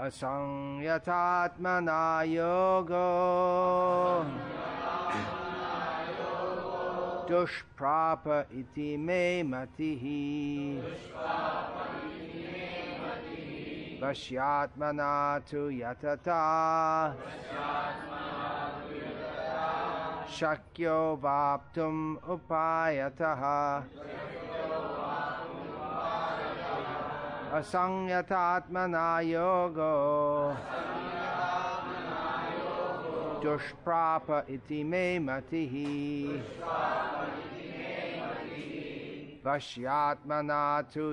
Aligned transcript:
असंयतात्मना 0.00 2.22
योगो 2.22 3.08
दुष्प्राप 7.28 8.48
इति 8.52 8.96
मे 8.96 9.42
मतिः। 9.42 10.02
वश्यात्मना 14.02 15.38
तु 15.38 15.70
यतता। 15.70 16.42
शक्यो 20.30 21.16
वाप्तुम् 21.16 22.16
उपायतः। 22.28 23.42
असंयतात्मना 27.56 29.08
योगो 29.20 29.94
दुष्प्राप 33.42 34.26
इति 34.50 34.82
मे 34.84 35.18
मतिः। 35.18 35.74
वश्यात्मना 39.46 40.60
तु 40.94 41.06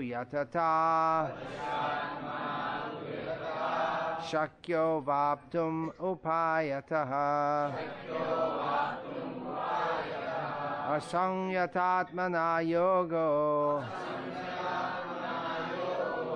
शक्यो 4.29 4.85
वाप्तुम् 5.07 5.89
उपायतः। 6.09 7.11
असंयतात्मना 10.95 12.47
योगो 12.59 13.29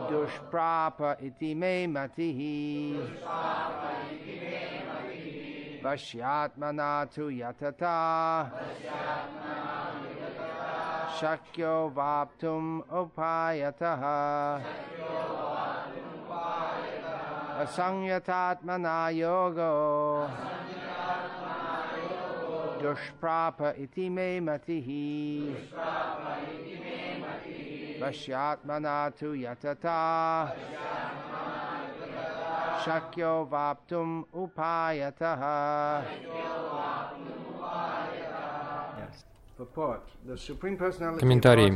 Dushprapa 0.09 1.21
iti 1.21 1.53
me 1.53 1.85
matihi. 1.87 2.97
Vashyatmanatu 5.83 7.29
yataha. 7.29 8.49
yatata. 8.49 8.51
Shakyo 11.19 11.91
vaptum 11.93 12.81
upayataha. 12.89 14.61
Asangyatatmana 17.61 19.11
yogo. 19.13 20.29
Dushprapa 22.81 23.75
iti 23.77 24.09
me 24.09 24.39
matihi. 24.39 25.53
Vashyatmana 28.00 29.11
yatata. 29.19 30.55
Shakyo 32.83 33.45
vaptum 33.52 34.23
upayataha. 34.33 36.03
Комментарий. 41.19 41.69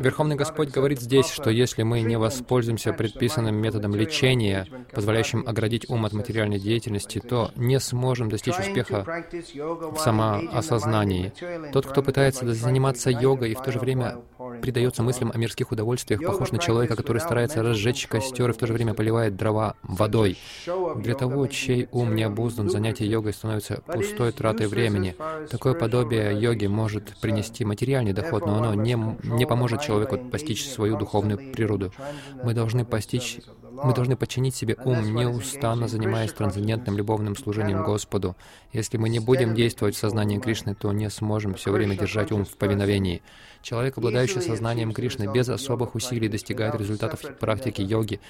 Верховный 0.00 0.34
Господь 0.34 0.70
говорит 0.70 1.00
здесь, 1.00 1.30
что 1.30 1.48
если 1.48 1.84
мы 1.84 2.00
не 2.00 2.18
воспользуемся 2.18 2.92
предписанным 2.92 3.54
методом 3.54 3.94
лечения, 3.94 4.66
позволяющим 4.92 5.46
оградить 5.46 5.88
ум 5.88 6.04
от 6.06 6.12
материальной 6.12 6.58
деятельности, 6.58 7.20
то 7.20 7.52
не 7.54 7.78
сможем 7.78 8.28
достичь 8.30 8.58
успеха 8.58 9.04
в 9.04 9.96
самоосознании. 9.96 11.32
Тот, 11.72 11.86
кто 11.86 12.02
пытается 12.02 12.52
заниматься 12.52 13.10
йогой 13.10 13.52
и 13.52 13.54
в 13.54 13.62
то 13.62 13.70
же 13.70 13.78
время 13.78 14.16
предается 14.62 15.02
мыслям 15.02 15.30
о 15.34 15.36
мирских 15.36 15.72
удовольствиях, 15.72 16.22
похож 16.22 16.52
на 16.52 16.58
человека, 16.58 16.96
который 16.96 17.20
старается 17.20 17.62
разжечь 17.62 18.06
костер 18.06 18.50
и 18.50 18.52
в 18.52 18.56
то 18.56 18.66
же 18.66 18.72
время 18.72 18.94
поливает 18.94 19.36
дрова 19.36 19.74
водой. 19.82 20.38
Для 20.96 21.14
того, 21.14 21.46
чей 21.48 21.88
ум 21.92 22.14
не 22.14 22.22
обуздан, 22.22 22.70
занятие 22.70 23.06
йогой 23.06 23.34
становится 23.34 23.82
пустой 23.86 24.32
тратой 24.32 24.68
времени. 24.68 25.14
Такое 25.50 25.74
подобие 25.74 26.40
йоги 26.40 26.66
может 26.66 27.16
принести 27.20 27.64
материальный 27.64 28.12
доход, 28.12 28.46
но 28.46 28.56
оно 28.56 28.74
не, 28.74 28.96
не 29.24 29.46
поможет 29.46 29.82
человеку 29.82 30.16
постичь 30.16 30.66
свою 30.66 30.96
духовную 30.96 31.52
природу. 31.52 31.92
Мы 32.42 32.54
должны 32.54 32.84
постичь 32.84 33.40
мы 33.84 33.94
должны 33.94 34.16
подчинить 34.16 34.54
себе 34.54 34.76
ум, 34.84 35.14
неустанно 35.14 35.88
занимаясь 35.88 36.32
трансцендентным 36.32 36.96
любовным 36.96 37.36
служением 37.36 37.84
Господу. 37.84 38.36
Если 38.72 38.96
мы 38.96 39.08
не 39.08 39.18
будем 39.18 39.54
действовать 39.54 39.94
в 39.94 39.98
сознании 39.98 40.38
Кришны, 40.38 40.74
то 40.74 40.92
не 40.92 41.10
сможем 41.10 41.54
все 41.54 41.72
время 41.72 41.96
держать 41.96 42.32
ум 42.32 42.44
в 42.44 42.56
повиновении. 42.56 43.22
Человек, 43.62 43.98
обладающий 43.98 44.40
сознанием 44.40 44.92
Кришны, 44.92 45.30
без 45.32 45.48
особых 45.48 45.94
усилий 45.94 46.28
достигает 46.28 46.74
результатов 46.74 47.20
практики 47.38 47.80
йоги, 47.80 48.20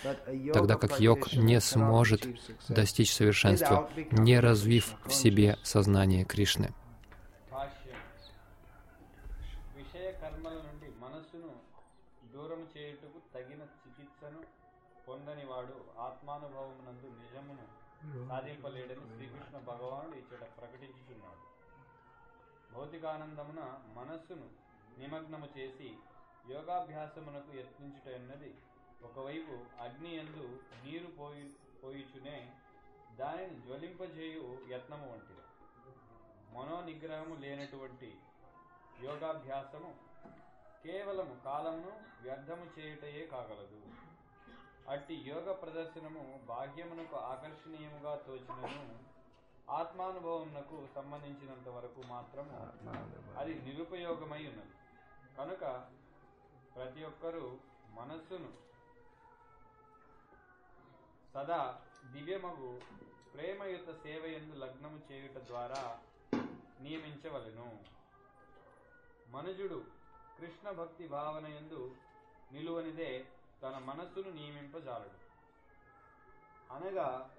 тогда 0.53 0.77
как 0.77 1.01
йог 1.01 1.33
не 1.33 1.61
сможет 1.61 2.27
достичь 2.69 3.13
совершенства, 3.13 3.89
не 4.11 4.41
развив 4.41 4.95
в 5.07 5.13
себе 5.13 5.59
сознание 5.63 6.25
Кришны. 6.25 6.73
పొందనివాడు 15.33 15.77
ఆత్మానుభవమునందు 16.05 17.09
నిజమును 17.21 17.67
సాధింపలేడని 18.31 19.05
శ్రీకృష్ణ 19.13 19.57
భగవానుడు 19.69 20.17
ఇచ్చట 20.17 20.45
ప్రకటించుచున్నాడు. 20.57 21.45
భౌతికానందమున 22.73 23.61
మనస్సును 23.99 24.49
నిమగ్నము 24.99 25.49
చేసి 25.57 25.89
యోగాభ్యాసమునకు 26.51 27.51
యత్నించుట 27.61 28.07
అన్నది 28.19 28.53
ఒకవైపు 29.09 29.57
అగ్ని 29.85 30.13
యందు 30.19 30.45
నీరు 30.85 31.11
పోయి 31.19 31.47
పోయిచునే 31.83 32.37
దానిని 33.21 33.57
జ్వలింపజేయు 33.67 34.45
యత్నము 34.75 35.09
వంటిది. 35.13 35.47
మనోనిగ్రహము 36.57 37.37
లేనటువంటి 37.47 38.13
యోగాభ్యాసము 39.09 39.93
కేవలము 40.85 41.37
కాలమును 41.45 41.95
వ్యర్థము 42.23 42.67
చేయుటయే 42.77 43.25
కాగలదు. 43.27 43.81
అట్టి 44.89 45.15
యోగ 45.15 45.53
ప్రదర్శనము 45.53 46.41
బాహ్యమునకు 46.47 47.17
ఆకర్షణీయముగా 47.17 48.17
తోచినను. 48.17 48.99
ఆత్మానుభవమునకు 49.71 50.89
సంబంధించినంత 50.95 51.69
వరకు 51.69 52.03
మాత్రము 52.07 52.57
అది 53.39 53.55
నిరుపయోగమై 53.55 54.47
ఉన్నది. 54.47 54.75
కనుక 55.39 55.91
ప్రతి 56.77 57.05
ఒక్కరూ 57.05 57.57
మనస్సును 57.89 58.53
సదా 61.35 61.83
దివ్యమగు 62.13 62.81
ప్రేమయుత 63.35 64.03
సేవయందు 64.03 64.55
లగ్నము 64.57 65.01
చేయుట 65.13 65.39
ద్వారా 65.47 65.99
నియమించవలెను. 66.81 67.85
మనుజుడు 69.29 69.85
కృష్ణ 70.39 70.71
భక్తి 70.71 71.07
భావన 71.07 71.47
యందు 71.47 71.95
నిలువనిదే 72.53 73.27
తన 73.63 73.79
మనస్సును 73.79 74.31
నియమింపజాలడు. 74.31 75.19
అనగా 76.73 77.31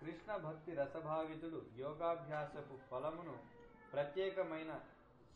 కృష్ణ 0.00 0.36
భక్తి 0.36 0.74
రసభావితుడు 0.74 1.66
యోగాభ్యాసపు 1.76 2.78
ఫలమును 2.90 3.38
ప్రత్యేకమైన 3.92 4.80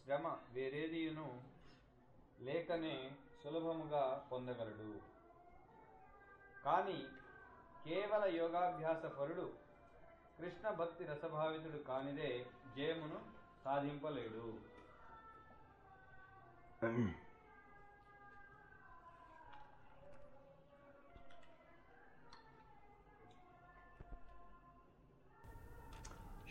శ్రమ 0.05 0.39
వేరేదియును 0.53 1.43
లేకనే 2.41 3.13
సులభముగా 3.45 4.29
పొందగలడు. 4.33 5.01
కానీ 6.65 7.07
కేవల 7.85 8.25
యోగాభ్యాస 8.37 9.07
పరుడు 9.07 9.53
కృష్ణ 10.39 10.71
భక్తి 10.71 11.05
రసభావితుడు 11.05 11.79
కానిదే 11.79 12.47
జయమును 12.77 13.21
సాధింపలేడు. 13.65 14.59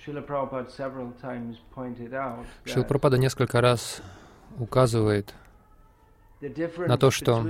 That 0.06 0.26
Прабхупада 2.88 3.18
несколько 3.18 3.62
раз 3.62 4.02
указывает 4.60 5.34
на 6.42 6.98
то, 6.98 7.12
что 7.12 7.46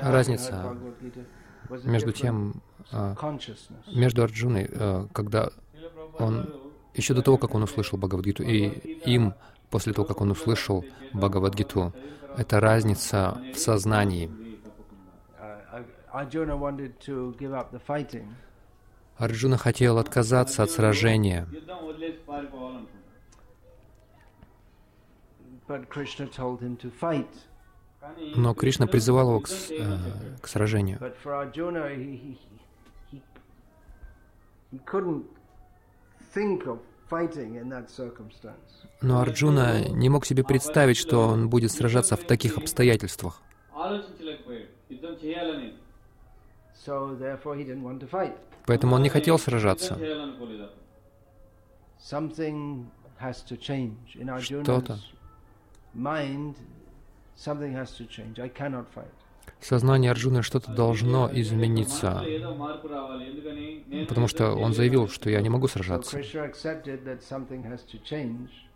Разница 0.00 0.76
между 1.84 2.12
тем, 2.12 2.62
а, 2.90 3.14
между 3.94 4.22
Арджуной, 4.22 4.68
а, 4.72 5.06
когда 5.12 5.50
он 6.18 6.50
еще 6.94 7.14
до 7.14 7.22
того, 7.22 7.38
как 7.38 7.54
он 7.54 7.62
услышал 7.62 7.98
Бхагавадгиту, 7.98 8.42
и 8.42 8.66
им 9.04 9.34
после 9.70 9.92
того, 9.92 10.06
как 10.06 10.20
он 10.20 10.30
услышал 10.30 10.84
Бхагавадгиту, 11.12 11.92
это 12.36 12.60
разница 12.60 13.40
в 13.54 13.58
сознании. 13.58 14.30
Uh, 15.42 15.58
Arjuna 15.58 15.80
wanted 15.82 15.82
to 15.82 16.00
give 16.00 16.00
up 16.00 16.00
the 16.00 16.00
fighting, 16.00 16.01
Арджуна 19.16 19.56
хотел 19.56 19.98
отказаться 19.98 20.62
от 20.62 20.70
сражения. 20.70 21.48
Но 28.36 28.54
Кришна 28.54 28.86
призывал 28.86 29.28
его 29.30 29.40
к, 29.40 29.48
э, 29.70 30.36
к 30.40 30.48
сражению. 30.48 30.98
Но 39.00 39.20
Арджуна 39.20 39.88
не 39.88 40.08
мог 40.08 40.26
себе 40.26 40.44
представить, 40.44 40.96
что 40.96 41.28
он 41.28 41.48
будет 41.48 41.72
сражаться 41.72 42.16
в 42.16 42.24
таких 42.24 42.58
обстоятельствах. 42.58 43.40
Поэтому 48.66 48.94
он 48.94 49.02
не 49.02 49.08
хотел 49.08 49.38
сражаться. 49.38 49.98
Что-то. 54.40 54.98
Сознание 59.60 60.10
Арджуны 60.10 60.42
что-то 60.42 60.72
должно 60.72 61.30
измениться, 61.32 62.24
потому 64.08 64.28
что 64.28 64.52
он 64.52 64.72
заявил, 64.72 65.08
что 65.08 65.30
я 65.30 65.40
не 65.40 65.48
могу 65.48 65.68
сражаться. 65.68 66.20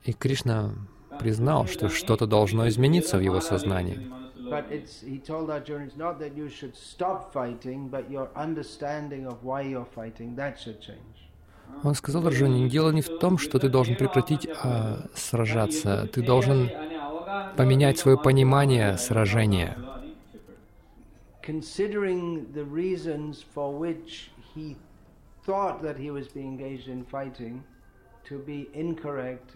И 0.05 0.13
Кришна 0.13 0.75
признал, 1.19 1.67
что 1.67 1.89
что-то 1.89 2.27
должно 2.27 2.69
измениться 2.69 3.19
в 3.19 3.21
его 3.21 3.41
сознании. 3.41 4.26
But 4.49 4.71
it's, 4.71 5.01
he 5.01 5.19
told 5.19 5.51
Arjuna, 5.51 5.85
it's 5.85 5.97
not 5.97 6.19
that 6.21 6.37
you 6.37 6.49
should 6.49 6.77
stop 6.77 7.33
fighting, 7.33 7.89
but 7.89 8.11
your 8.11 8.29
understanding 8.37 9.27
of 9.27 9.43
why 9.43 9.63
you're 9.63 9.85
fighting, 9.85 10.37
that 10.37 10.59
should 10.59 10.81
change. 10.81 11.17
Он 11.83 11.95
сказал 11.95 12.27
Арджуне, 12.27 12.69
дело 12.69 12.91
не 12.91 13.03
в 13.03 13.19
том, 13.19 13.39
что 13.39 13.59
ты 13.59 13.69
должен 13.69 13.97
прекратить 13.97 14.49
а, 14.63 15.09
сражаться, 15.15 16.09
ты 16.13 16.23
должен 16.23 16.71
поменять 17.57 17.99
свое 17.99 18.17
понимание 18.17 18.97
сражения. 18.99 19.77
Considering 21.43 22.53
the 22.53 22.65
reasons 22.65 23.45
for 23.55 23.73
which 23.73 24.31
he 24.55 24.77
thought 25.45 25.81
that 25.83 25.97
he 25.97 26.11
was 26.11 26.29
being 26.29 26.59
engaged 26.59 26.89
in 26.89 27.05
fighting 27.05 27.63
to 28.29 28.39
be 28.39 28.69
incorrect 28.73 29.51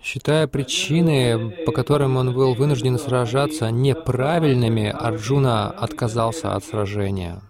Считая 0.00 0.46
причины, 0.46 1.64
по 1.66 1.72
которым 1.72 2.16
он 2.16 2.32
был 2.32 2.54
вынужден 2.54 2.98
сражаться 2.98 3.70
неправильными, 3.70 4.88
Арджуна 4.88 5.70
отказался 5.70 6.54
от 6.54 6.64
сражения. 6.64 7.42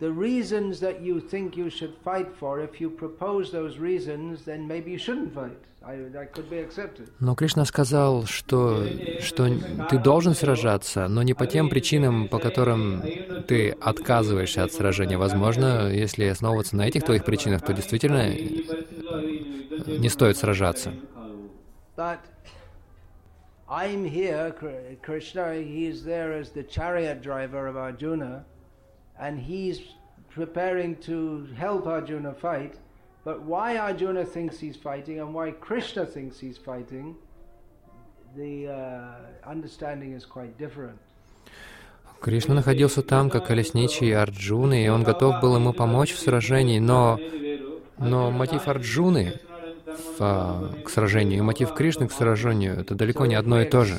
The 0.00 0.10
reasons 0.10 0.80
that 0.80 1.00
you 1.00 1.20
think 1.20 1.56
you 1.56 1.70
should 1.70 1.94
fight 2.04 2.28
for, 2.38 2.60
if 2.60 2.80
you 2.80 2.90
propose 2.90 3.50
those 3.52 3.78
reasons, 3.78 4.44
then 4.44 4.66
maybe 4.66 4.90
you 4.90 4.98
shouldn't 4.98 5.32
fight. 5.34 5.58
Но 7.20 7.34
Кришна 7.34 7.64
сказал, 7.66 8.24
что, 8.24 8.86
что 9.20 9.48
ты 9.90 9.98
должен 9.98 10.34
сражаться, 10.34 11.08
но 11.08 11.22
не 11.22 11.34
по 11.34 11.46
тем 11.46 11.68
причинам, 11.68 12.28
по 12.28 12.38
которым 12.38 13.02
ты 13.46 13.70
отказываешься 13.70 14.64
от 14.64 14.72
сражения. 14.72 15.18
Возможно, 15.18 15.90
если 15.92 16.24
основываться 16.24 16.74
на 16.76 16.88
этих 16.88 17.04
твоих 17.04 17.24
причинах, 17.26 17.62
то 17.62 17.74
действительно 17.74 18.30
не 19.86 20.08
стоит 20.08 20.38
сражаться. 20.38 20.94
I'm 23.66 24.04
here, 24.04 24.52
Krishna, 25.02 25.54
he 25.54 25.86
is 25.86 26.04
there 26.04 26.32
as 26.32 26.50
the 26.50 26.62
chariot 26.62 27.22
driver 27.22 27.66
of 27.66 27.76
Arjuna, 27.76 28.44
and 29.18 29.38
he's 29.38 29.80
preparing 30.30 30.96
to 30.96 31.46
help 31.56 31.86
Arjuna 31.86 32.34
fight. 32.34 32.74
But 33.24 33.42
why 33.42 33.78
Arjuna 33.78 34.24
thinks 34.24 34.58
he's 34.58 34.76
fighting 34.76 35.20
and 35.20 35.32
why 35.32 35.52
Krishna 35.52 36.04
thinks 36.04 36.38
he's 36.38 36.58
fighting, 36.58 37.16
the 38.36 38.68
uh, 38.68 39.50
understanding 39.50 40.12
is 40.12 40.26
quite 40.26 40.58
different. 40.58 40.98
Кришна 42.20 42.54
находился 42.54 43.02
там, 43.02 43.28
как 43.28 43.46
колесничий 43.46 44.16
Арджуны, 44.16 44.86
и 44.86 44.88
он 44.88 45.02
готов 45.02 45.42
был 45.42 45.56
ему 45.56 45.74
помочь 45.74 46.12
в 46.12 46.18
сражении, 46.18 46.78
но, 46.78 47.18
но 47.98 48.30
мотив 48.30 48.66
Арджуны 48.66 49.40
в, 49.84 50.16
а, 50.20 50.72
к 50.84 50.88
сражению 50.88 51.40
и 51.40 51.42
мотив 51.42 51.74
Кришны 51.74 52.08
к 52.08 52.12
сражению— 52.12 52.78
это 52.80 52.94
далеко 52.94 53.26
не 53.26 53.34
одно 53.34 53.60
и 53.60 53.68
то 53.68 53.84
же. 53.84 53.98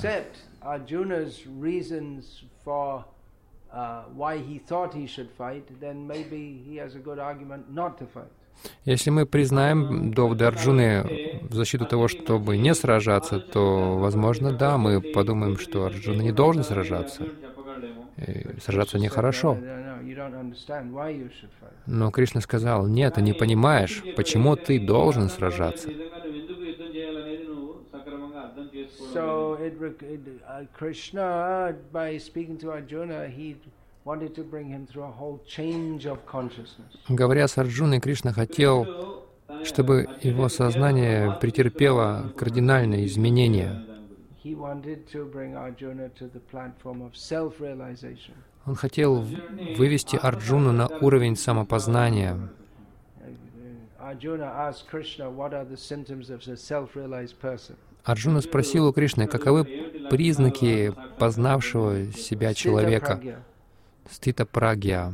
Если 8.86 9.10
мы 9.10 9.26
признаем 9.26 10.14
доводы 10.14 10.46
Арджуны 10.46 11.42
в 11.42 11.54
защиту 11.54 11.86
того, 11.86 12.08
чтобы 12.08 12.58
не 12.58 12.74
сражаться, 12.74 13.40
то, 13.40 13.98
возможно, 13.98 14.54
да, 14.54 14.78
мы 14.78 15.02
подумаем, 15.02 15.58
что 15.58 15.86
Арджуна 15.86 16.22
не 16.22 16.32
должен 16.32 16.64
сражаться. 16.64 17.24
И 18.18 18.60
сражаться 18.62 18.98
нехорошо. 18.98 19.58
Но 21.86 22.12
Кришна 22.12 22.42
сказал, 22.42 22.88
нет, 22.88 23.16
ты 23.16 23.22
не 23.22 23.34
понимаешь, 23.34 24.02
почему 24.16 24.56
ты 24.56 24.80
должен 24.80 25.30
сражаться. 25.30 25.90
So 29.16 29.54
it, 29.62 29.80
it, 30.02 30.42
uh, 30.46 30.66
Krishna, 30.74 31.74
by 31.94 32.18
speaking 32.18 32.58
to 32.58 32.72
Arjuna, 32.72 33.30
he 33.30 33.56
Говоря 37.10 37.48
с 37.48 37.58
Арджуной, 37.58 38.00
Кришна 38.00 38.34
хотел, 38.34 39.24
чтобы 39.64 40.08
его 40.22 40.48
сознание 40.48 41.36
претерпело 41.42 42.32
кардинальные 42.38 43.08
изменения. 43.08 43.84
Он 48.68 48.76
хотел 48.76 49.26
вывести 49.76 50.16
Арджуну 50.18 50.72
на 50.72 50.88
уровень 50.88 51.36
самопознания. 51.36 52.38
Арджуна 58.04 58.42
спросил 58.42 58.86
у 58.88 58.94
Кришны, 58.94 59.26
каковы 59.26 59.66
признаки 60.12 60.94
познавшего 61.18 62.12
себя 62.12 62.54
человека. 62.54 63.44
Стита 64.10 64.46
прагья. 64.46 65.12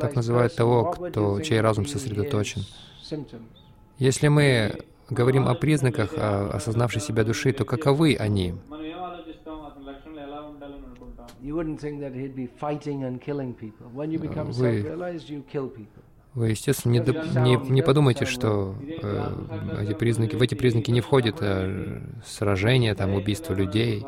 Так 0.00 0.14
называют 0.14 0.54
того, 0.54 0.92
кто, 0.92 1.40
чей 1.40 1.60
разум 1.60 1.86
сосредоточен. 1.86 2.62
Если 3.98 4.28
мы 4.28 4.84
говорим 5.10 5.48
о 5.48 5.54
признаках 5.54 6.14
о 6.16 6.50
осознавшей 6.50 7.00
себя 7.00 7.24
души, 7.24 7.52
то 7.52 7.64
каковы 7.64 8.16
они? 8.16 8.54
Вы 16.34 16.48
вы, 16.48 16.50
естественно, 16.50 16.92
не, 16.92 17.00
не, 17.00 17.70
не 17.70 17.82
подумайте, 17.82 18.26
что 18.26 18.74
э, 18.82 19.82
эти 19.82 19.94
признаки, 19.94 20.36
в 20.36 20.42
эти 20.42 20.54
признаки 20.54 20.90
не 20.90 21.00
входит 21.00 21.38
э, 21.40 21.98
сражение, 22.26 22.94
там, 22.94 23.14
убийство 23.14 23.54
людей. 23.54 24.04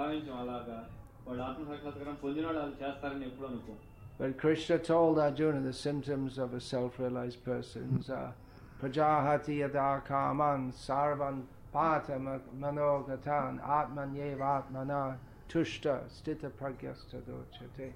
But 4.19 4.37
Krishna 4.37 4.79
told 4.79 5.19
Arjuna 5.19 5.63
the 5.63 5.73
symptoms 5.73 6.39
of 6.39 6.53
a 6.53 6.61
self-realized 6.61 7.43
person 7.45 8.05
are 8.11 8.35
prajahati 8.83 9.61
yada 9.61 10.03
kaman 10.07 10.73
sarvan 10.73 11.43
pata 11.73 12.19
manogatan 12.59 13.61
atmanyevatmana 13.61 15.17
tushta 15.49 16.01
stita 16.09 16.51
pragyasta 16.51 17.19
dochate. 17.27 17.93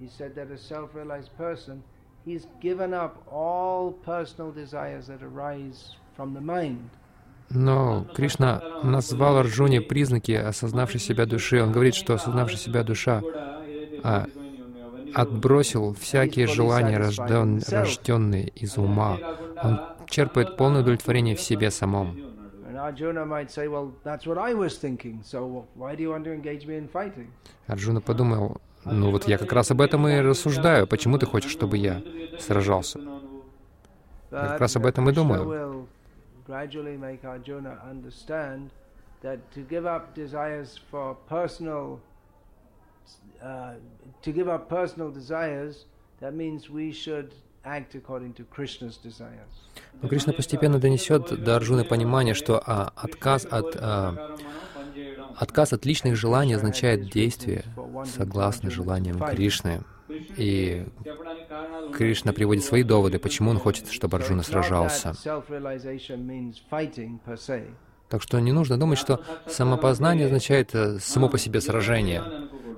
He 0.00 0.08
said 0.08 0.34
that 0.34 0.50
a 0.50 0.58
self-realized 0.58 1.30
person 1.36 1.82
he's 2.24 2.46
given 2.60 2.92
up 2.94 3.22
all 3.30 3.92
personal 3.92 4.52
desires 4.52 5.06
that 5.06 5.22
arise 5.22 5.96
from 6.16 6.34
the 6.34 6.40
mind. 6.40 6.90
Но 7.50 8.04
Кришна 8.14 8.60
назвал 8.82 9.38
Арджуне 9.38 9.80
признаки 9.80 10.32
осознавшей 10.32 11.00
себя 11.00 11.24
души. 11.24 11.62
Он 11.62 11.72
говорит, 11.72 11.94
что 11.94 12.12
осознавшая 12.14 12.58
себя 12.58 12.82
душа 12.82 13.22
а, 14.04 14.26
отбросил 15.14 15.94
всякие 15.94 16.46
желания, 16.46 16.98
рожден, 16.98 17.62
рожденные 17.66 18.48
из 18.48 18.76
ума. 18.76 19.18
Он 19.62 19.80
черпает 20.06 20.58
полное 20.58 20.82
удовлетворение 20.82 21.36
в 21.36 21.40
себе 21.40 21.70
самом. 21.70 22.20
Арджуна 27.66 28.00
подумал, 28.00 28.60
ну 28.84 29.10
вот 29.10 29.26
я 29.28 29.38
как 29.38 29.52
раз 29.52 29.70
об 29.70 29.80
этом 29.80 30.06
и 30.08 30.20
рассуждаю. 30.20 30.86
Почему 30.86 31.18
ты 31.18 31.26
хочешь, 31.26 31.50
чтобы 31.50 31.76
я 31.76 32.02
сражался? 32.38 33.00
Я 34.30 34.48
как 34.48 34.60
раз 34.60 34.76
об 34.76 34.86
этом 34.86 35.08
и 35.08 35.12
думаю. 35.12 35.86
uh, 43.42 43.74
to 44.22 44.32
give 44.32 44.48
up 44.48 44.68
personal 44.68 45.10
desires, 45.10 45.86
that 46.20 46.34
means 46.34 46.70
we 46.70 46.92
should 46.92 47.34
Но 50.00 50.08
Кришна 50.08 50.32
постепенно 50.32 50.78
донесет 50.78 51.42
до 51.42 51.56
Арджуны 51.56 51.84
понимание, 51.84 52.34
что 52.34 52.62
а, 52.64 52.92
отказ 52.96 53.46
от 53.50 53.76
а, 53.76 54.36
отказ 55.36 55.72
от 55.72 55.84
личных 55.84 56.16
желаний 56.16 56.54
означает 56.54 57.10
действие 57.10 57.64
согласно 58.04 58.70
желаниям 58.70 59.18
Кришны. 59.18 59.82
И 60.36 60.86
Кришна 61.92 62.32
приводит 62.32 62.64
свои 62.64 62.82
доводы, 62.82 63.18
почему 63.18 63.50
он 63.50 63.58
хочет, 63.58 63.90
чтобы 63.90 64.16
Арджуна 64.16 64.42
сражался. 64.42 65.14
Так 68.08 68.22
что 68.22 68.40
не 68.40 68.52
нужно 68.52 68.78
думать, 68.78 68.98
что 68.98 69.20
самопознание 69.46 70.26
означает 70.26 70.74
э, 70.74 70.98
само 70.98 71.28
по 71.28 71.36
себе 71.36 71.60
сражение. 71.60 72.22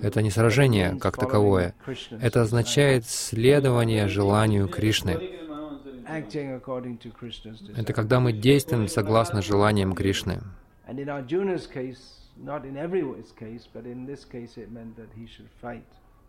Это 0.02 0.22
не 0.22 0.30
сражение 0.30 0.96
как 0.98 1.16
таковое. 1.16 1.74
Это 2.20 2.42
означает 2.42 3.06
следование 3.06 4.08
желанию 4.08 4.68
Кришны. 4.68 5.18
Это 7.76 7.92
когда 7.92 8.20
мы 8.20 8.32
действуем 8.32 8.88
согласно 8.88 9.42
желаниям 9.42 9.94
Кришны. 9.94 10.40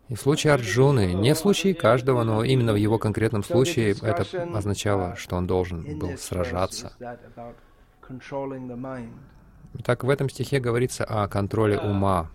И 0.10 0.16
в 0.16 0.20
случае 0.20 0.54
Арджуны, 0.54 1.14
не 1.14 1.34
в 1.34 1.38
случае 1.38 1.74
каждого, 1.74 2.24
но 2.24 2.44
именно 2.44 2.74
в 2.74 2.76
его 2.76 3.00
конкретном 3.00 3.44
случае 3.44 3.92
это 3.92 4.26
означало, 4.54 5.16
что 5.16 5.38
он 5.38 5.48
должен 5.48 5.98
был 5.98 6.18
сражаться. 6.18 6.92
Итак, 9.80 10.04
в 10.04 10.10
этом 10.10 10.30
стихе 10.30 10.60
говорится 10.60 11.06
о 11.06 11.28
контроле 11.30 11.80
ума. 11.80 12.30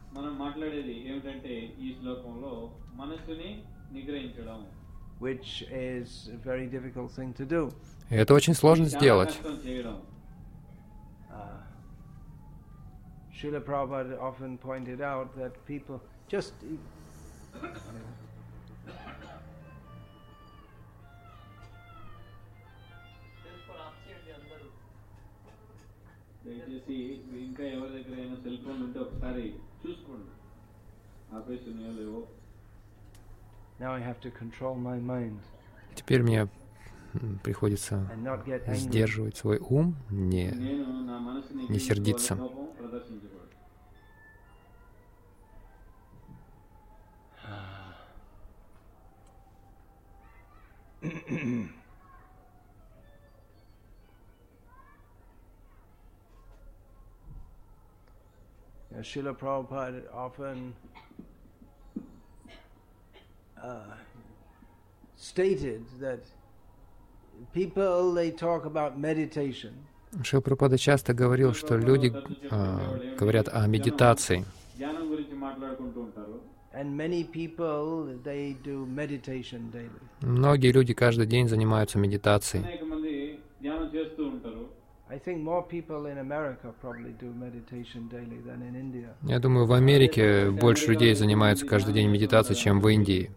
И 8.10 8.16
это 8.16 8.34
очень 8.34 8.54
сложно 8.54 8.86
сделать. 8.86 9.40
Srila 13.42 13.60
Prabhupada 13.60 14.20
often 14.22 14.58
pointed 14.60 15.02
out 15.02 15.36
that 15.36 15.54
people 15.66 16.00
just 16.28 16.54
దయచేసి 26.46 26.96
ఇంకా 27.46 27.64
ఎవరి 27.74 27.92
దగ్గర 27.96 28.16
అయినా 28.22 28.36
cell 28.44 28.60
phone 28.64 28.80
ఉంటే 28.86 29.00
ఒకసారి 29.06 29.44
చూసుకోండి 29.82 30.32
ఆపేసి 31.38 31.66
ఉన్నాయో 31.72 31.92
లేవో 32.00 32.22
Теперь 35.95 36.23
мне 36.23 36.49
приходится 37.43 38.11
сдерживать 38.69 39.37
свой 39.37 39.59
ум, 39.59 39.97
не, 40.11 40.51
не 41.69 41.79
сердиться. 41.79 42.39
Srila 59.03 59.35
Prabhupada 59.35 60.03
often 60.13 60.75
uh, 63.67 63.81
stated 65.17 65.83
that 66.01 66.21
people 67.53 68.15
they 68.15 68.31
talk 68.31 68.65
about 68.65 68.99
meditation. 68.99 69.73
Шил 70.23 70.41
Прабхупада 70.41 70.79
часто 70.79 71.13
говорил, 71.15 71.53
что 71.53 71.77
люди 71.77 72.13
э, 72.51 73.17
говорят 73.19 73.49
о 73.53 73.67
медитации. 73.67 74.45
Многие 80.21 80.73
люди 80.73 80.95
каждый 80.95 81.27
день 81.27 81.49
занимаются 81.49 81.99
медитацией. 81.99 82.86
Я 89.23 89.39
думаю, 89.39 89.67
в 89.67 89.73
Америке 89.73 90.51
больше 90.51 90.91
людей 90.91 91.15
занимаются 91.15 91.67
каждый 91.67 91.95
день 91.95 92.09
медитацией, 92.11 92.59
чем 92.59 92.81
в 92.81 92.89
Индии. 92.89 93.31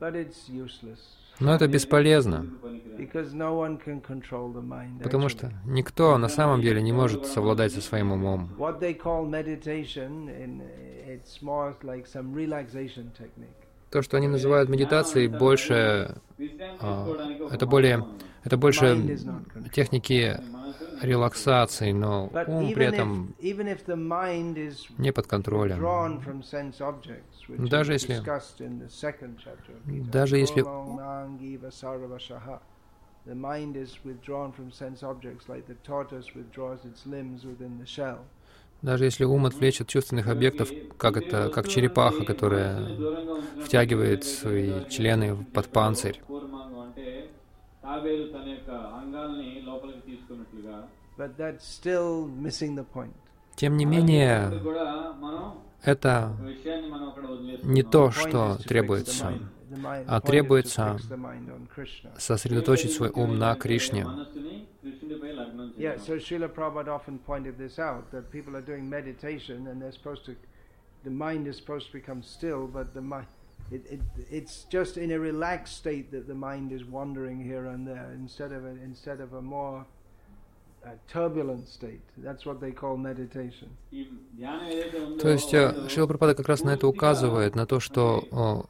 Но 1.40 1.56
это 1.56 1.68
бесполезно, 1.70 2.46
потому 5.04 5.30
что 5.30 5.54
никто 5.66 6.18
на 6.18 6.28
самом 6.28 6.62
деле 6.62 6.82
не 6.82 6.92
может 6.92 7.26
совладать 7.26 7.72
со 7.72 7.82
своим 7.82 8.12
умом. 8.12 8.50
То, 13.90 14.02
что 14.02 14.18
они 14.18 14.28
называют 14.28 14.70
медитацией, 14.70 15.28
больше 15.28 16.16
а, 16.80 17.08
это 17.52 17.66
более 17.66 18.06
это 18.44 18.58
больше 18.58 19.18
техники 19.74 20.40
релаксации, 21.02 21.92
но 21.92 22.30
ум 22.48 22.72
при 22.74 22.86
этом 22.86 23.36
не 24.98 25.12
под 25.12 25.28
контролем. 25.28 26.22
Даже 27.70 27.94
если, 27.94 28.22
даже 30.12 30.38
если 30.38 30.62
даже 38.82 39.06
если 39.06 39.26
ум 39.26 39.46
отвлечет 39.46 39.88
чувственных 39.88 40.28
объектов, 40.28 40.70
как 40.98 41.18
это, 41.18 41.50
как 41.50 41.68
черепаха, 41.68 42.24
которая 42.24 42.96
втягивает 43.64 44.24
свои 44.24 44.86
члены 44.90 45.36
под 45.54 45.68
панцирь, 45.68 46.22
тем 53.56 53.76
не 53.76 53.86
менее, 53.86 54.64
это 55.84 56.32
не 57.64 57.84
то, 57.84 58.12
что 58.12 58.58
требуется, 58.66 59.34
а 60.08 60.22
требуется 60.22 60.98
сосредоточить 62.18 62.94
свой 62.94 63.10
ум 63.10 63.38
на 63.38 63.56
Кришне. 63.56 64.08
Yeah, 65.77 65.97
so 65.99 66.17
Srila 66.17 66.49
Prabhupada 66.49 66.89
often 66.89 67.19
pointed 67.19 67.59
this 67.59 67.79
out 67.79 68.11
that 68.13 68.31
people 68.31 68.57
are 68.57 68.63
doing 68.63 68.89
meditation 68.89 69.67
and 69.69 69.81
they're 69.81 69.93
supposed 69.93 70.25
to, 70.27 70.37
the 71.05 71.11
mind 71.11 71.47
is 71.47 71.57
supposed 71.57 71.87
to 71.87 71.93
become 71.93 72.23
still, 72.23 72.67
but 72.67 72.95
the 72.95 73.01
mind, 73.01 73.27
it, 73.71 73.83
it, 73.91 74.01
it's 74.31 74.65
just 74.71 74.97
in 74.97 75.11
a 75.13 75.19
relaxed 75.19 75.77
state 75.77 76.11
that 76.13 76.27
the 76.27 76.35
mind 76.35 76.73
is 76.73 76.85
wandering 76.85 77.43
here 77.43 77.67
and 77.67 77.87
there 77.87 78.11
instead 78.15 78.53
of 78.53 78.65
a, 78.65 78.75
instead 78.83 79.21
of 79.21 79.33
a 79.33 79.43
more 79.43 79.87
uh, 80.85 80.91
turbulent 81.09 81.67
state. 81.69 82.03
That's 82.19 82.45
what 82.45 82.61
they 82.61 82.73
call 82.73 82.97
meditation. 82.97 83.71
То 85.19 85.29
есть 85.29 85.51
Шила 85.51 86.07
Прабхупада 86.07 86.35
как 86.35 86.49
раз 86.49 86.63
на 86.63 86.71
это 86.71 86.87
указывает, 86.87 87.55
на 87.55 87.67
то, 87.67 87.81
что 87.81 88.25
о, 88.31 88.67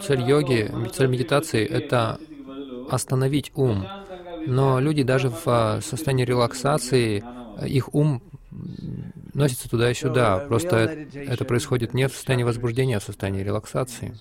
цель 0.00 0.20
йоги, 0.20 0.70
цель 0.92 1.08
медитации — 1.08 1.66
это 1.66 2.20
остановить 2.89 3.51
ум. 3.55 3.85
Но 4.45 4.79
люди 4.79 5.03
даже 5.03 5.29
в 5.29 5.81
состоянии 5.81 6.25
релаксации, 6.25 7.23
их 7.65 7.93
ум 7.93 8.21
носится 9.33 9.69
туда 9.69 9.91
и 9.91 9.93
сюда. 9.93 10.39
Просто 10.39 10.77
это 11.13 11.45
происходит 11.45 11.93
не 11.93 12.07
в 12.07 12.13
состоянии 12.13 12.43
возбуждения, 12.43 12.97
а 12.97 12.99
в 12.99 13.03
состоянии 13.03 13.43
релаксации. 13.43 14.13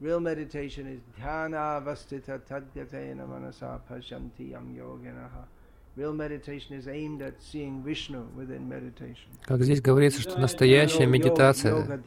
Real 0.00 0.20
meditation 0.20 0.86
is 0.86 1.00
dhyana 1.18 1.82
tadgatena 2.48 3.26
manasa 3.26 3.80
pashanti 3.88 4.50
yam 4.52 4.72
yoginaha. 4.72 5.48
Как 9.42 9.62
здесь 9.62 9.80
говорится, 9.80 10.20
что 10.20 10.38
настоящая 10.38 11.06
медитация, 11.06 12.00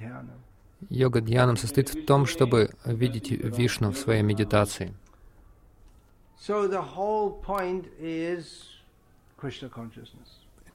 йога 0.89 1.21
дьяном 1.21 1.57
состоит 1.57 1.89
в 1.89 2.05
том, 2.05 2.25
чтобы 2.25 2.71
видеть 2.85 3.31
Вишну 3.31 3.91
в 3.91 3.97
своей 3.97 4.21
медитации. 4.21 4.93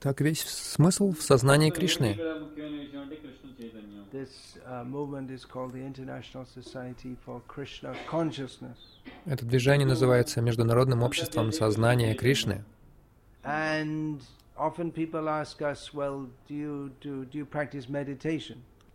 Так 0.00 0.20
весь 0.20 0.42
смысл 0.42 1.12
в 1.12 1.22
сознании 1.22 1.70
Кришны. 1.70 2.16
Это 9.24 9.44
движение 9.44 9.86
называется 9.86 10.40
Международным 10.40 11.02
обществом 11.02 11.52
сознания 11.52 12.14
Кришны. 12.14 12.64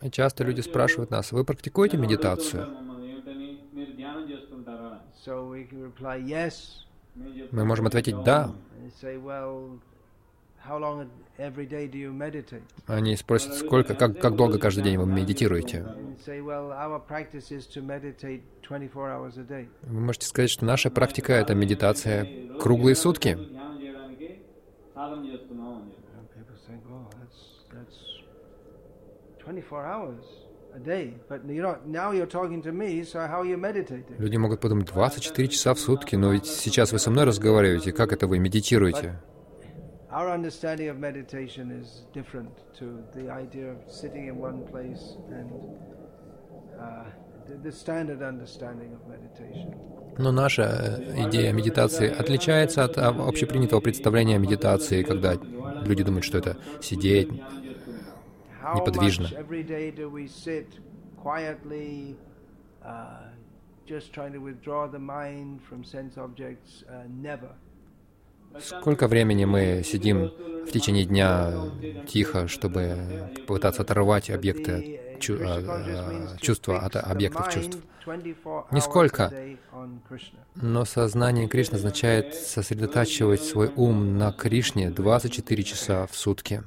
Часто 0.09 0.43
люди 0.43 0.61
спрашивают 0.61 1.11
нас, 1.11 1.31
вы 1.31 1.43
практикуете 1.43 1.97
медитацию? 1.97 2.67
Мы 7.51 7.65
можем 7.65 7.85
ответить 7.85 8.15
«да». 8.23 8.51
Они 12.87 13.15
спросят, 13.15 13.53
сколько, 13.55 13.95
как, 13.95 14.19
как 14.19 14.35
долго 14.35 14.59
каждый 14.59 14.83
день 14.83 14.97
вы 14.97 15.05
медитируете? 15.05 15.85
Вы 19.81 19.99
можете 19.99 20.25
сказать, 20.27 20.49
что 20.49 20.65
наша 20.65 20.89
практика— 20.89 21.33
это 21.41 21.55
медитация 21.55 22.57
круглые 22.59 22.95
сутки. 22.95 23.37
Люди 34.17 34.37
могут 34.37 34.61
подумать, 34.61 34.87
24 34.87 35.47
часа 35.47 35.73
в 35.73 35.79
сутки, 35.79 36.15
но 36.15 36.31
ведь 36.31 36.45
сейчас 36.45 36.91
вы 36.91 36.99
со 36.99 37.11
мной 37.11 37.25
разговариваете, 37.25 37.91
как 37.91 38.13
это 38.13 38.27
вы 38.27 38.39
медитируете? 38.39 39.19
Но 50.17 50.31
наша 50.31 51.01
идея 51.27 51.53
медитации 51.53 52.09
отличается 52.09 52.83
от 52.83 52.97
общепринятого 52.97 53.79
представления 53.79 54.35
о 54.35 54.39
медитации, 54.39 55.03
когда 55.03 55.35
люди 55.85 56.03
думают, 56.03 56.25
что 56.25 56.37
это 56.37 56.57
сидеть 56.81 57.29
неподвижно. 58.75 59.27
Сколько 68.59 69.07
времени 69.07 69.45
мы 69.45 69.81
сидим 69.85 70.31
в 70.65 70.71
течение 70.71 71.05
дня 71.05 71.53
тихо, 72.07 72.47
чтобы 72.47 73.31
попытаться 73.47 73.81
оторвать 73.81 74.29
объекты 74.29 75.17
чу 75.19 75.37
а, 75.41 75.59
а, 75.59 76.37
чувства 76.37 76.79
от 76.79 76.95
объектов 76.95 77.49
чувств? 77.49 77.77
Нисколько. 78.71 79.31
Но 80.55 80.85
сознание 80.85 81.47
Кришны 81.47 81.75
означает 81.75 82.33
сосредотачивать 82.35 83.41
свой 83.41 83.71
ум 83.75 84.17
на 84.17 84.31
Кришне 84.33 84.89
24 84.89 85.63
часа 85.63 86.07
в 86.07 86.15
сутки. 86.15 86.63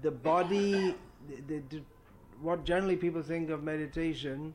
The 0.00 0.12
body, 0.12 0.94
the, 1.48 1.62
the, 1.70 1.82
what 2.40 2.64
generally 2.64 2.96
people 2.96 3.20
think 3.20 3.50
of 3.50 3.64
meditation 3.64 4.54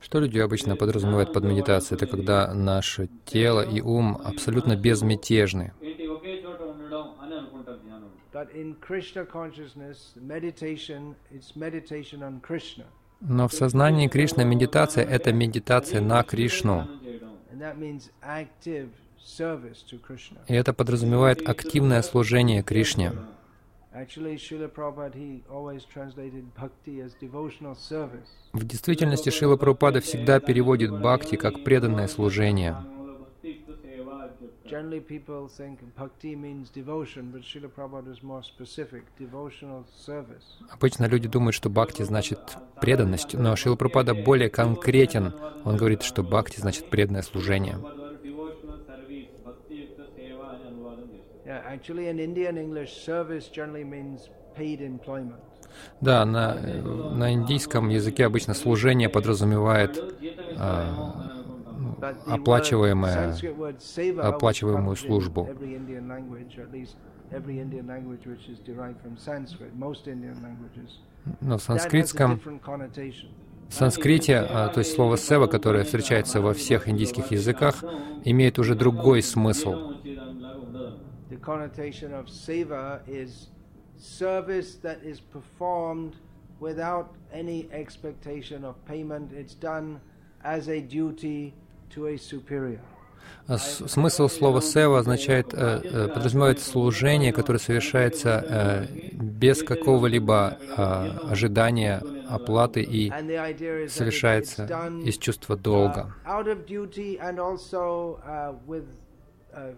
что 0.00 0.20
люди 0.20 0.38
обычно 0.38 0.76
подразумевают 0.76 1.32
под 1.32 1.44
медитацией? 1.44 1.96
Это 1.96 2.06
когда 2.06 2.52
наше 2.52 3.08
тело 3.24 3.62
и 3.62 3.80
ум 3.80 4.18
абсолютно 4.22 4.76
безмятежны. 4.76 5.72
Но 13.20 13.48
в 13.48 13.52
сознании 13.52 14.08
Кришны 14.08 14.44
медитация— 14.44 15.04
это 15.16 15.32
медитация 15.32 16.00
на 16.00 16.22
Кришну. 16.22 16.86
И 20.48 20.54
это 20.54 20.72
подразумевает 20.74 21.48
активное 21.48 22.02
служение 22.02 22.62
Кришне. 22.62 23.12
В 28.52 28.64
действительности 28.64 29.30
Шила 29.30 29.56
Прабхупада 29.56 30.00
всегда 30.00 30.40
переводит 30.40 30.90
бхакти 30.90 31.36
как 31.36 31.62
преданное 31.62 32.08
служение. 32.08 32.76
Обычно 40.70 41.04
люди 41.06 41.28
думают, 41.28 41.54
что 41.54 41.70
бхакти 41.70 42.02
значит 42.02 42.40
преданность, 42.80 43.34
но 43.34 43.56
Шила 43.56 43.76
Прабхупада 43.76 44.14
более 44.14 44.48
конкретен. 44.48 45.34
Он 45.64 45.76
говорит, 45.76 46.02
что 46.02 46.22
бхакти 46.22 46.60
значит 46.60 46.90
преданное 46.90 47.22
служение. 47.22 47.78
Service 52.86 53.50
generally 53.50 53.84
means. 53.84 54.28
Да, 56.00 56.24
на, 56.24 56.54
на 56.54 57.32
индийском 57.32 57.88
языке 57.88 58.26
обычно 58.26 58.54
служение 58.54 59.08
подразумевает 59.08 60.00
а, 60.56 61.23
оплачиваемое, 62.26 63.36
оплачиваемую 64.22 64.96
службу. 64.96 65.48
Но 71.40 71.58
в 71.58 71.62
санскритском 71.62 72.40
в 73.68 73.72
санскрите, 73.72 74.36
а, 74.38 74.68
то 74.68 74.80
есть 74.80 74.94
слово 74.94 75.16
«сева», 75.16 75.46
которое 75.46 75.84
встречается 75.84 76.40
во 76.42 76.52
всех 76.52 76.86
индийских 76.86 77.30
языках, 77.30 77.82
имеет 78.24 78.58
уже 78.58 78.74
другой 78.74 79.22
смысл 79.22 79.94
without 86.60 87.14
any 87.32 87.68
expectation 87.72 88.64
of 88.64 88.74
payment. 88.86 89.32
It's 89.32 89.54
done 89.54 90.00
as 90.42 90.68
a 90.68 90.80
duty. 90.80 91.54
Смысл 93.46 94.28
слова 94.28 94.62
«сева» 94.62 95.00
означает, 95.00 95.52
э, 95.52 95.80
э, 95.84 96.08
подразумевает 96.08 96.60
служение, 96.60 97.30
которое 97.30 97.58
совершается 97.58 98.42
э, 98.48 98.86
без 99.12 99.62
какого-либо 99.62 100.58
ожидания 101.30 102.02
оплаты 102.28 102.80
и 102.80 103.10
совершается 103.88 104.64
из 105.04 105.18
чувства 105.18 105.56
долга. 105.56 106.14
Uh, 109.54 109.70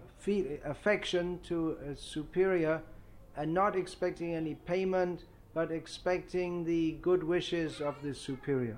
payment, 4.65 5.19
but 5.53 5.71
expecting 5.71 6.65
the 6.65 6.97
good 7.03 7.23
wishes 7.23 7.79
of 7.79 7.93
the 8.01 8.15
superior. 8.15 8.77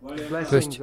То 0.00 0.56
есть, 0.56 0.80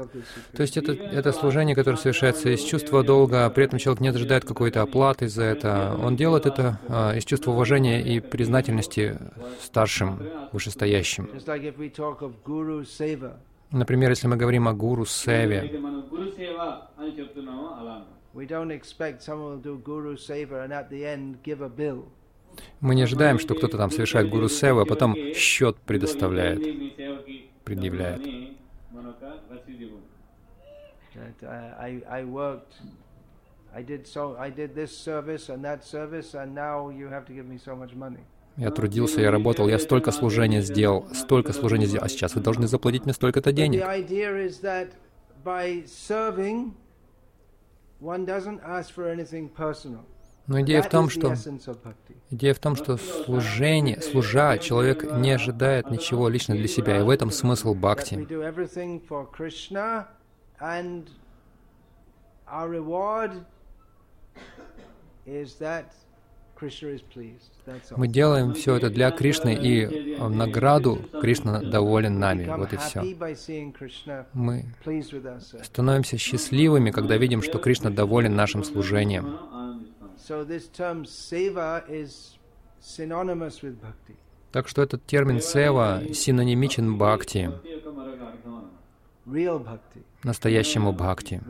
то 0.54 0.62
есть 0.62 0.78
это, 0.78 0.92
это 0.92 1.32
служение, 1.32 1.76
которое 1.76 1.98
совершается 1.98 2.50
из 2.50 2.62
чувства 2.62 3.04
долга, 3.04 3.46
а 3.46 3.50
при 3.50 3.66
этом 3.66 3.80
человек 3.80 4.00
не 4.00 4.10
ожидает 4.10 4.46
какой-то 4.46 4.84
оплаты 4.84 5.28
за 5.28 5.44
это. 5.44 5.98
Он 6.04 6.16
делает 6.16 6.46
это 6.46 6.80
а, 6.88 7.16
из 7.16 7.26
чувства 7.26 7.52
уважения 7.52 8.02
и 8.02 8.20
признательности 8.20 9.18
старшим, 9.60 10.20
вышестоящим. 10.52 11.30
Например, 13.72 14.10
если 14.12 14.28
мы 14.28 14.38
говорим 14.38 14.68
о 14.68 14.74
гуру 14.74 15.06
севе, 15.06 15.82
мы 22.80 22.96
не 22.96 23.02
ожидаем, 23.02 23.40
что 23.40 23.56
кто-то 23.56 23.78
там 23.78 23.90
совершает 23.90 24.30
гуру 24.30 24.48
сева, 24.48 24.84
а 24.84 24.86
потом 24.86 25.16
счет 25.34 25.78
предоставляет, 25.78 26.62
предъявляет. 27.64 28.57
Я 38.58 38.72
трудился, 38.72 39.22
я 39.22 39.30
работал, 39.30 39.68
я 39.68 39.78
столько 39.78 40.12
служения 40.12 40.62
сделал, 40.62 41.08
столько 41.14 41.54
служения 41.54 41.86
сделал, 41.86 42.06
а 42.06 42.10
сейчас 42.10 42.34
вы 42.34 42.42
должны 42.42 42.68
заплатить 42.68 43.04
мне 43.06 43.14
столько-то 43.14 43.52
денег. 43.52 43.80
Но 50.48 50.62
идея 50.62 50.82
в 50.82 50.90
том, 50.90 51.10
что 51.10 51.36
идея 52.30 52.54
в 52.54 52.60
том, 52.60 52.76
что 52.76 52.98
служение, 52.98 54.02
служа, 54.02 54.58
человек 54.58 55.04
не 55.04 55.32
ожидает 55.32 55.92
ничего 55.92 56.30
лично 56.30 56.56
для 56.56 56.68
себя, 56.68 57.00
и 57.00 57.04
в 57.04 57.10
этом 57.10 57.32
смысл 57.32 57.74
бхакти. 57.74 58.16
Мы 67.96 68.08
делаем 68.08 68.54
все 68.54 68.76
это 68.76 68.90
для 68.90 69.12
Кришны, 69.12 69.54
и 69.54 70.16
в 70.16 70.30
награду 70.30 71.00
Кришна 71.22 71.62
доволен 71.62 72.20
нами. 72.20 72.46
Вот 72.58 72.74
и 72.74 72.78
все. 72.78 73.04
Мы 74.34 74.66
становимся 75.62 76.18
счастливыми, 76.18 76.92
когда 76.92 77.18
видим, 77.18 77.44
что 77.44 77.60
Кришна 77.60 77.90
доволен 77.90 78.36
нашим 78.36 78.64
служением. 78.64 79.38
Так 84.52 84.68
что 84.68 84.82
этот 84.82 85.06
термин 85.06 85.42
сева 85.42 86.02
синонимичен 86.14 86.98
бхакти, 86.98 87.52
настоящему 90.24 90.94
бхакти. 90.94 91.42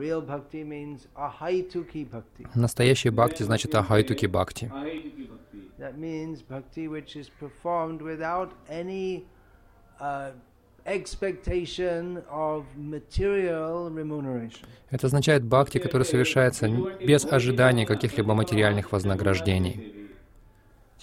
Настоящий 2.56 3.10
бхакти 3.12 3.44
значит 3.44 3.76
ахайтуки 3.76 4.26
бхакти. 4.26 4.72
Это 14.90 15.08
означает 15.08 15.44
бхакти, 15.44 15.80
который 15.80 16.04
совершается 16.04 16.70
без 16.70 17.26
ожидания 17.26 17.86
каких-либо 17.86 18.34
материальных 18.34 18.94
вознаграждений. 18.94 20.08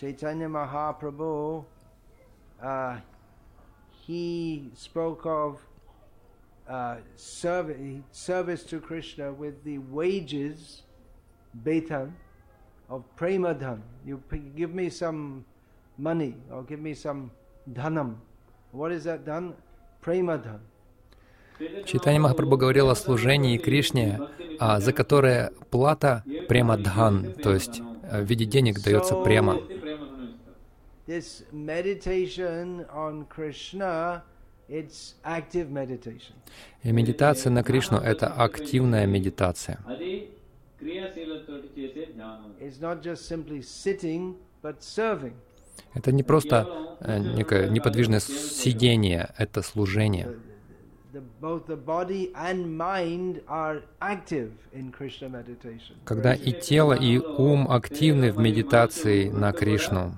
Mahaprabhu, 0.01 1.67
uh, 2.63 2.97
he 4.07 4.71
spoke 4.75 5.27
of 5.27 5.59
uh, 6.67 6.97
service, 7.15 8.65
to 8.65 8.81
Krishna 8.81 9.33
with 9.33 9.63
the 9.65 9.79
wages, 9.79 10.83
betan, 11.63 12.13
of 12.89 13.05
premadhan. 13.17 13.83
You 14.07 14.23
give 14.57 14.75
me 14.75 14.89
some 14.89 15.45
money 15.99 16.37
or 16.51 16.63
give 16.63 16.81
me 16.81 16.95
some 16.95 17.31
dhanam. 17.71 18.17
What 18.73 18.91
is 18.91 19.05
that 19.05 19.27
dhan? 19.27 19.53
Читание 21.87 22.21
Махапрабху 22.21 22.57
говорил 22.57 22.91
о 22.91 22.95
служении 22.95 23.59
Кришне, 23.59 24.21
а, 24.59 24.81
за 24.81 24.93
которое 24.93 25.53
плата 25.71 26.25
према 26.49 26.77
дхан, 26.77 27.33
то 27.35 27.55
есть 27.55 27.81
в 28.03 28.23
виде 28.25 28.45
денег 28.45 28.81
дается 28.83 29.15
према. 29.17 29.61
И 36.83 36.93
медитация 36.93 37.51
на 37.51 37.63
Кришну— 37.63 37.99
это 38.05 38.27
активная 38.29 39.07
медитация. 39.07 39.79
Это 45.95 46.13
не 46.13 46.23
просто 46.23 46.97
э, 47.01 47.19
некое 47.19 47.69
неподвижное 47.69 48.21
сидение, 48.21 49.31
это 49.39 49.63
служение. 49.63 50.37
Когда 56.05 56.35
и 56.35 56.53
тело, 56.53 56.93
и 56.95 57.19
ум 57.19 57.71
активны 57.71 58.33
в 58.33 58.39
медитации 58.39 59.31
на 59.31 59.53
Кришну. 59.53 60.15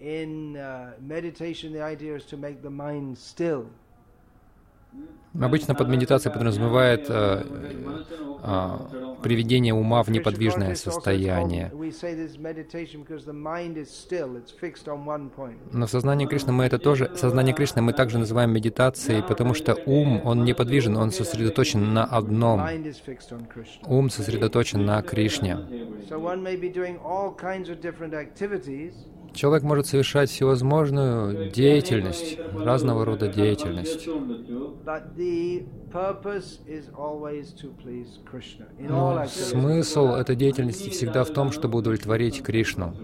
In 0.00 0.56
uh, 0.56 0.94
meditation, 0.98 1.72
the 1.72 1.80
idea 1.80 2.16
is 2.16 2.24
to 2.24 2.36
make 2.36 2.60
the 2.60 2.70
mind 2.70 3.16
still. 3.16 3.66
Обычно 5.40 5.74
под 5.74 5.88
медитацией 5.88 6.32
подразумевает 6.32 7.06
э, 7.08 7.42
э, 8.42 8.78
приведение 9.22 9.72
ума 9.72 10.02
в 10.02 10.10
неподвижное 10.10 10.74
состояние. 10.74 11.72
Но 15.72 15.86
в 15.86 15.90
сознании 15.90 16.26
Кришны 16.26 16.52
мы 16.52 16.64
это 16.64 16.78
тоже, 16.78 17.10
сознание 17.16 17.54
Кришны 17.54 17.80
мы 17.80 17.94
также 17.94 18.18
называем 18.18 18.52
медитацией, 18.52 19.22
потому 19.22 19.54
что 19.54 19.74
ум, 19.86 20.20
он 20.22 20.44
неподвижен, 20.44 20.96
он 20.98 21.10
сосредоточен 21.10 21.94
на 21.94 22.04
одном. 22.04 22.60
Ум 23.86 24.10
сосредоточен 24.10 24.84
на 24.84 25.00
Кришне. 25.00 25.56
Человек 29.34 29.62
может 29.62 29.86
совершать 29.86 30.30
всевозможную 30.30 31.50
деятельность, 31.50 32.38
разного 32.54 33.04
рода 33.04 33.28
деятельность. 33.28 34.08
Но 38.78 39.26
смысл 39.26 40.06
этой 40.08 40.36
деятельности 40.36 40.90
всегда 40.90 41.24
в 41.24 41.30
том, 41.30 41.52
чтобы 41.52 41.78
удовлетворить 41.78 42.42
Кришну. 42.42 42.94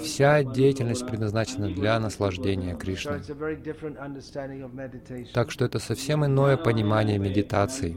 Вся 0.00 0.42
деятельность 0.42 1.06
предназначена 1.06 1.68
для 1.68 1.98
наслаждения 2.00 2.74
Кришны. 2.74 3.20
Так 5.32 5.50
что 5.50 5.64
это 5.64 5.78
совсем 5.78 6.24
иное 6.24 6.56
понимание 6.56 7.18
медитации. 7.18 7.96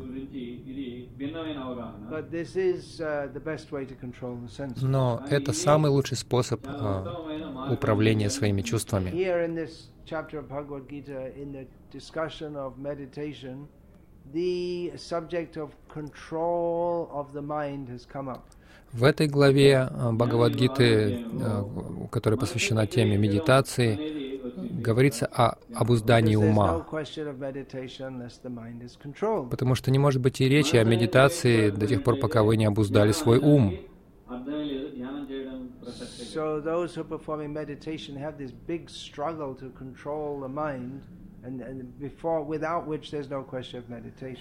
Но 4.82 5.24
это 5.30 5.54
самый 5.54 5.90
лучший 5.92 6.18
способ 6.18 6.66
uh, 6.66 7.74
управления 7.74 8.30
своими 8.30 8.62
чувствами. 8.62 9.10
В 18.94 19.04
этой 19.04 19.28
главе 19.28 19.90
Бхагавадгиты, 20.14 21.26
которая 22.12 22.40
посвящена 22.40 22.88
теме 22.88 23.18
медитации, 23.18 24.18
говорится 24.82 25.26
о 25.26 25.58
обуздании 25.76 26.36
ума. 26.36 26.86
Потому 29.50 29.76
что 29.76 29.92
не 29.92 30.00
может 30.00 30.22
быть 30.22 30.42
и 30.42 30.50
речи 30.50 30.78
о 30.78 30.84
медитации 30.84 31.70
до 31.70 31.86
тех 31.86 32.04
пор, 32.04 32.18
пока 32.18 32.44
вы 32.44 32.58
не 32.58 32.66
обуздали 32.66 33.12
свой 33.12 33.40
ум. 33.40 33.78
So 36.34 36.60
those 36.62 36.94
who 36.94 37.02
are 37.02 37.18
performing 37.18 37.54
meditation 37.54 38.16
have 38.18 38.38
this 38.38 38.52
big 38.52 38.90
struggle 38.90 39.56
to 39.56 39.70
control 39.72 40.40
the 40.42 40.50
mind 40.50 41.02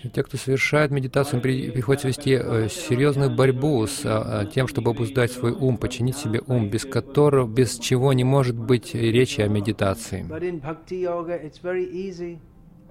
и 0.03 0.09
те, 0.09 0.23
кто 0.23 0.37
совершает 0.37 0.91
медитацию, 0.91 1.41
приходится 1.41 2.09
вести 2.09 2.33
э, 2.33 2.69
серьезную 2.69 3.35
борьбу 3.35 3.87
с 3.87 4.01
э, 4.05 4.47
тем, 4.53 4.67
чтобы 4.67 4.91
обуздать 4.91 5.31
свой 5.31 5.53
ум, 5.53 5.77
починить 5.79 6.17
себе 6.17 6.41
ум, 6.47 6.69
без 6.69 6.85
которого, 6.85 7.47
без 7.47 7.79
чего 7.79 8.13
не 8.13 8.25
может 8.25 8.57
быть 8.57 8.95
речи 8.95 9.41
о 9.41 9.49
медитации. 9.49 10.27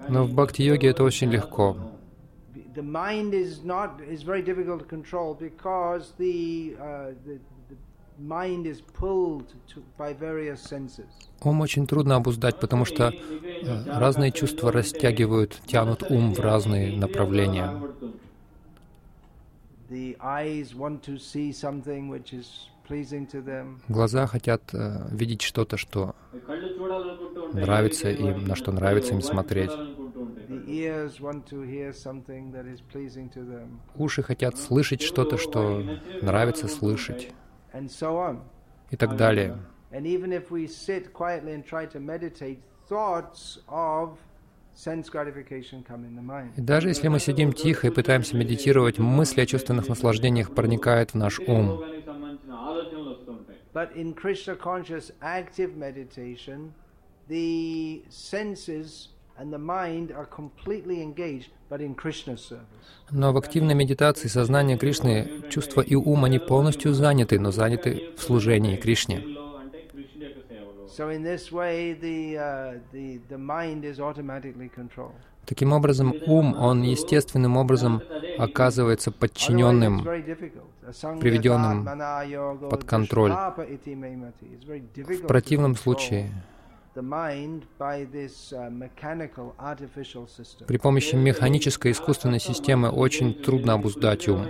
Но 0.08 0.24
в 0.24 0.34
бхакти-йоге 0.34 0.88
это 0.88 1.04
очень 1.04 1.30
легко. 1.30 1.76
The 2.74 2.82
mind 2.82 3.32
is 3.32 3.64
not 3.64 4.02
is 4.06 4.22
very 4.22 4.42
difficult 4.42 4.80
to 4.80 4.84
control 4.84 5.34
because 5.34 6.12
the, 6.18 6.76
uh, 6.78 7.12
the 7.24 7.38
Ум 11.42 11.60
очень 11.60 11.86
трудно 11.86 12.16
обуздать, 12.16 12.58
потому 12.58 12.84
что 12.84 13.12
э, 13.12 13.84
разные 13.86 14.32
чувства 14.32 14.72
растягивают, 14.72 15.60
тянут 15.66 16.02
ум 16.10 16.32
в 16.34 16.40
разные 16.40 16.96
направления. 16.96 17.82
Глаза 23.88 24.26
хотят 24.26 24.62
э, 24.72 25.08
видеть 25.10 25.42
что-то, 25.42 25.76
что 25.76 26.14
нравится 27.52 28.10
им, 28.10 28.46
на 28.46 28.56
что 28.56 28.72
нравится 28.72 29.12
им 29.12 29.20
смотреть. 29.20 29.72
Уши 33.96 34.22
хотят 34.22 34.58
слышать 34.58 35.02
что-то, 35.02 35.36
что 35.36 35.82
нравится 36.22 36.68
слышать 36.68 37.32
и 38.90 38.96
так 38.96 39.16
далее. 39.16 39.58
И 46.56 46.60
даже 46.60 46.88
если 46.88 47.08
мы 47.08 47.18
сидим 47.18 47.52
тихо 47.52 47.86
и 47.86 47.90
пытаемся 47.90 48.36
медитировать, 48.36 48.98
мысли 48.98 49.40
о 49.40 49.46
чувственных 49.46 49.88
наслаждениях 49.88 50.54
проникают 50.54 51.12
в 51.12 51.14
наш 51.16 51.38
ум. 51.40 51.82
But 53.72 53.94
in 53.94 54.14
Krishna 54.14 54.56
conscious 54.56 55.12
active 55.20 55.76
meditation, 55.76 56.72
the 57.28 58.02
senses 58.08 59.10
но 63.10 63.32
в 63.32 63.36
активной 63.36 63.74
медитации 63.74 64.28
сознания 64.28 64.78
Кришны 64.78 65.42
чувства 65.50 65.80
и 65.80 65.94
ум, 65.94 66.24
они 66.24 66.38
полностью 66.38 66.94
заняты, 66.94 67.38
но 67.38 67.50
заняты 67.50 68.12
в 68.16 68.22
служении 68.22 68.76
Кришне. 68.76 69.22
Таким 75.44 75.72
образом, 75.72 76.14
ум, 76.26 76.56
он 76.58 76.82
естественным 76.82 77.56
образом 77.56 78.02
оказывается 78.38 79.12
подчиненным, 79.12 80.04
приведенным 81.20 81.84
под 82.68 82.84
контроль. 82.84 83.32
В 83.32 85.26
противном 85.28 85.76
случае 85.76 86.32
при 90.66 90.78
помощи 90.78 91.14
механической 91.14 91.92
искусственной 91.92 92.40
системы 92.40 92.90
очень 92.90 93.34
трудно 93.34 93.74
обуздать 93.74 94.28
ум. 94.28 94.46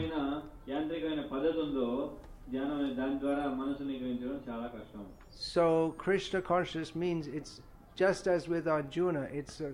So 5.39 5.95
Krishna 5.99 6.41
consciousness 6.41 6.95
means 6.95 7.29
it's 7.29 7.61
just 7.95 8.27
as 8.27 8.49
with 8.49 8.67
Arjuna, 8.67 9.29
it's 9.33 9.61
a 9.61 9.73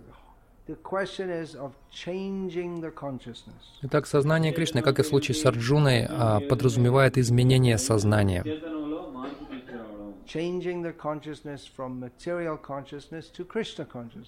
Итак, 3.82 4.06
сознание 4.06 4.52
Кришны, 4.52 4.80
как 4.80 5.00
и 5.00 5.02
в 5.02 5.06
случае 5.06 5.34
с 5.34 5.44
Арджуной, 5.44 6.06
а, 6.08 6.38
подразумевает 6.40 7.18
изменение 7.18 7.78
сознания. 7.78 8.44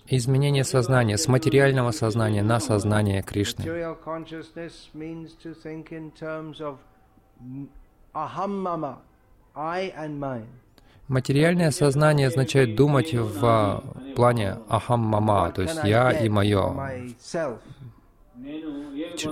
Изменение 0.08 0.64
сознания 0.64 1.16
с 1.16 1.28
материального 1.28 1.90
сознания 1.92 2.42
на 2.42 2.60
сознание 2.60 3.22
Кришны. 3.22 3.64
Материальное 11.08 11.70
сознание 11.70 12.28
означает 12.28 12.76
думать 12.76 13.12
в 13.12 13.82
плане 14.16 14.58
ахам-мама, 14.68 15.52
то 15.52 15.62
есть 15.62 15.84
я 15.84 16.10
и 16.12 16.28
мое. 16.28 16.74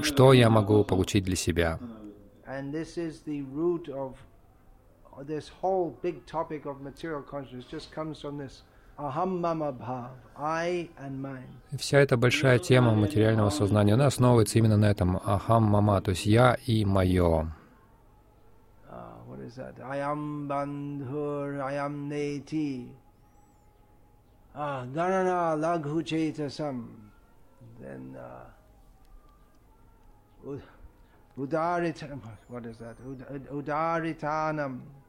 Что 0.03 0.33
я 0.33 0.51
могу 0.51 0.85
получить 0.85 1.25
для 1.25 1.37
себя? 1.37 1.79
Вся 11.79 11.99
эта 11.99 12.17
большая 12.17 12.59
тема 12.59 12.95
материального 12.95 13.51
сознания, 13.51 13.95
она 13.95 14.07
основывается 14.07 14.59
именно 14.59 14.77
на 14.77 14.91
этом 14.91 15.17
ахам-мама, 15.17 16.01
то 16.01 16.13
есть 16.13 16.27
я 16.27 16.57
и 16.67 16.85
мое 16.85 17.53
uh, 18.91 19.15
udaritanam, 31.37 32.21
what 32.49 32.67
is 32.67 32.79
that? 32.79 32.97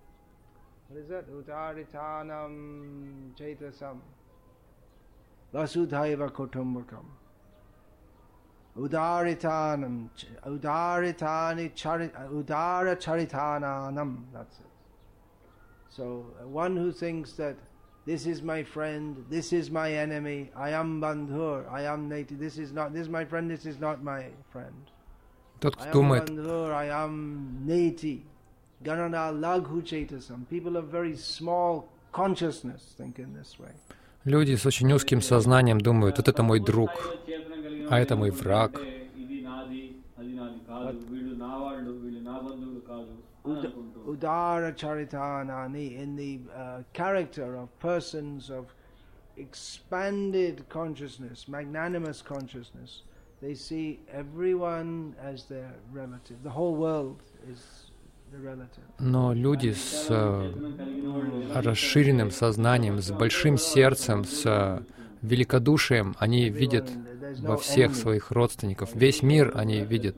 What 0.92 1.00
is 1.00 1.08
that? 1.08 1.30
Udaritanam 1.30 3.34
chetasam. 3.38 3.98
Vasudhaiva 5.52 6.30
kutumbakam. 6.30 7.04
Udaritanam, 8.76 10.08
udaritani 10.46 11.74
charit, 11.74 12.12
udara 12.30 12.96
charitananam. 12.96 14.24
That's 14.32 14.60
it. 14.60 14.66
So 15.90 16.26
uh, 16.40 16.46
one 16.46 16.76
who 16.76 16.92
thinks 16.92 17.32
that 17.32 17.56
this 18.06 18.26
is 18.26 18.40
my 18.40 18.62
friend, 18.62 19.24
this 19.28 19.52
is 19.52 19.70
my 19.70 19.92
enemy, 19.92 20.50
I 20.56 20.70
am 20.70 21.00
bandhur, 21.00 21.70
I 21.70 21.82
am 21.82 22.08
native, 22.08 22.38
this 22.38 22.56
is 22.56 22.72
not, 22.72 22.94
this 22.94 23.02
is 23.02 23.08
my 23.08 23.24
friend, 23.24 23.50
this 23.50 23.66
is 23.66 23.78
not 23.78 24.02
my 24.02 24.26
friend. 24.50 24.90
Тот, 25.60 25.76
кто 25.76 25.90
думает, 25.90 26.72
I 26.72 26.86
am 26.86 27.64
neti, 27.66 28.22
ganana 28.82 29.32
laghu 29.32 29.82
chetasam. 29.82 30.48
People 30.48 30.76
of 30.76 30.86
very 30.86 31.16
small 31.16 31.88
consciousness 32.12 32.94
think 32.96 33.18
in 33.18 33.34
this 33.34 33.58
way. 33.58 33.72
Люди 34.24 34.56
с 34.56 34.66
очень 34.66 34.92
узким 34.92 35.22
сознанием 35.22 35.80
думают, 35.80 36.18
вот 36.18 36.28
это 36.28 36.42
мой 36.42 36.60
друг, 36.60 36.90
а 37.88 37.98
это 37.98 38.16
мой 38.16 38.30
враг. 38.30 38.80
Udara 44.06 44.72
Charitanani 44.74 45.98
in 45.98 46.16
the 46.16 46.40
uh, 46.54 46.82
character 46.92 47.56
of 47.56 47.68
persons 47.78 48.50
of 48.50 48.66
expanded 49.36 50.68
consciousness, 50.68 51.46
magnanimous 51.48 52.20
consciousness, 52.20 53.02
they 53.40 53.54
see 53.54 54.00
everyone 54.12 55.14
as 55.22 55.44
their 55.44 55.72
relative. 55.92 56.42
The 56.42 56.50
whole 56.50 56.74
world 56.74 57.22
is 57.50 57.90
Но 58.99 59.33
люди 59.33 59.71
с 59.71 60.07
э, 60.09 60.51
расширенным 61.53 62.31
сознанием, 62.31 62.99
с 62.99 63.11
большим 63.11 63.57
сердцем, 63.57 64.23
с 64.23 64.43
э, 64.45 64.81
великодушием, 65.21 66.15
они 66.19 66.49
видят 66.49 66.89
во 67.39 67.57
всех 67.57 67.95
своих 67.95 68.31
родственников. 68.31 68.95
Весь 68.95 69.23
мир 69.23 69.51
они 69.55 69.81
видят. 69.83 70.17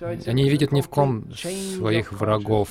Они 0.00 0.48
видят 0.48 0.72
ни 0.72 0.80
в 0.80 0.88
ком 0.88 1.32
своих 1.32 2.12
врагов. 2.12 2.68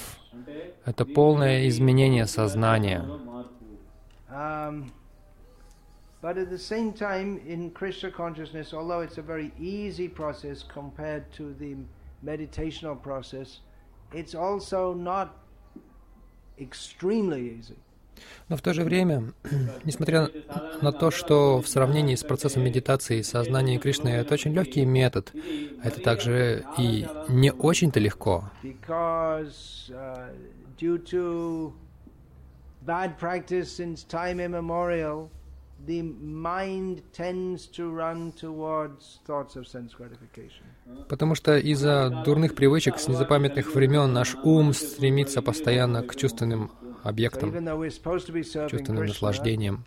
Это 0.86 1.06
полное 1.06 1.68
изменение 1.68 2.26
сознания. 2.26 3.06
But 6.20 6.38
at 6.38 6.50
the 6.50 6.58
same 6.58 6.94
time, 6.94 7.40
in 7.46 7.70
Krishna 7.70 8.10
consciousness, 8.10 8.74
although 8.74 9.02
it's 14.14 14.36
also 14.36 14.94
not 14.94 15.30
extremely 16.60 17.60
easy. 17.60 17.78
Но 18.50 18.58
в 18.58 18.62
то 18.62 18.74
же 18.74 18.84
время, 18.84 19.34
несмотря 19.84 20.30
на 20.82 20.92
то, 20.92 21.12
что 21.12 21.62
в 21.62 21.68
сравнении 21.68 22.16
с 22.16 22.24
процессом 22.24 22.64
медитации 22.64 23.22
сознание 23.22 23.78
Кришны— 23.78 24.10
это 24.10 24.34
очень 24.34 24.54
легкий 24.54 24.86
метод, 24.86 25.34
это 25.84 26.02
также 26.02 26.66
и 26.78 27.06
не 27.28 27.52
очень-то 27.52 28.00
легко. 28.00 28.50
Bad 32.86 33.20
practice 33.20 33.70
since 33.70 34.06
time 34.06 34.40
immemorial, 34.40 35.30
the 35.86 36.02
mind 36.02 37.02
tends 37.14 37.68
to 37.68 37.90
run 37.90 38.32
towards 38.34 39.20
thoughts 39.26 39.56
of 39.56 39.68
sense 39.68 39.94
gratification. 39.96 40.66
Потому 41.10 41.36
что 41.36 41.58
из-за 41.58 42.24
дурных 42.26 42.56
привычек 42.56 42.98
с 43.00 43.08
незапамятных 43.08 43.74
времен 43.74 44.12
наш 44.14 44.36
ум 44.44 44.74
стремится 44.74 45.42
постоянно 45.42 46.04
к 46.04 46.16
чувственным 46.16 46.72
объектом, 47.04 47.52
чувственным 48.70 49.06
наслаждением. 49.06 49.84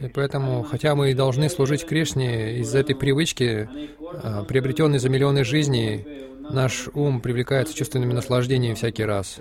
И 0.00 0.08
поэтому, 0.08 0.62
хотя 0.62 0.94
мы 0.94 1.10
и 1.10 1.14
должны 1.14 1.48
служить 1.48 1.86
Кришне, 1.86 2.58
из-за 2.58 2.78
этой 2.78 2.94
привычки, 2.94 3.68
а, 4.22 4.44
приобретенной 4.44 4.98
за 4.98 5.08
миллионы 5.08 5.44
жизней, 5.44 6.06
наш 6.50 6.88
ум 6.94 7.20
привлекается 7.20 7.74
чувственными 7.74 8.12
наслаждениями 8.12 8.74
всякий 8.74 9.04
раз. 9.04 9.40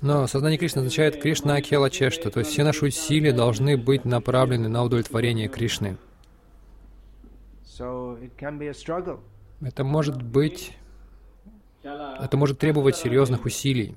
Но 0.00 0.26
сознание 0.26 0.58
Кришны 0.58 0.80
означает 0.80 1.20
Кришна 1.20 1.56
Акела 1.56 1.90
Чешта, 1.90 2.30
то 2.30 2.40
есть 2.40 2.52
все 2.52 2.62
наши 2.62 2.84
усилия 2.86 3.32
должны 3.32 3.76
быть 3.76 4.04
направлены 4.04 4.68
на 4.68 4.84
удовлетворение 4.84 5.48
Кришны. 5.48 5.96
Это 9.64 9.84
может 9.84 10.22
быть, 10.22 10.76
это 11.82 12.36
может 12.36 12.58
требовать 12.58 12.96
серьезных 12.96 13.44
усилий. 13.44 13.96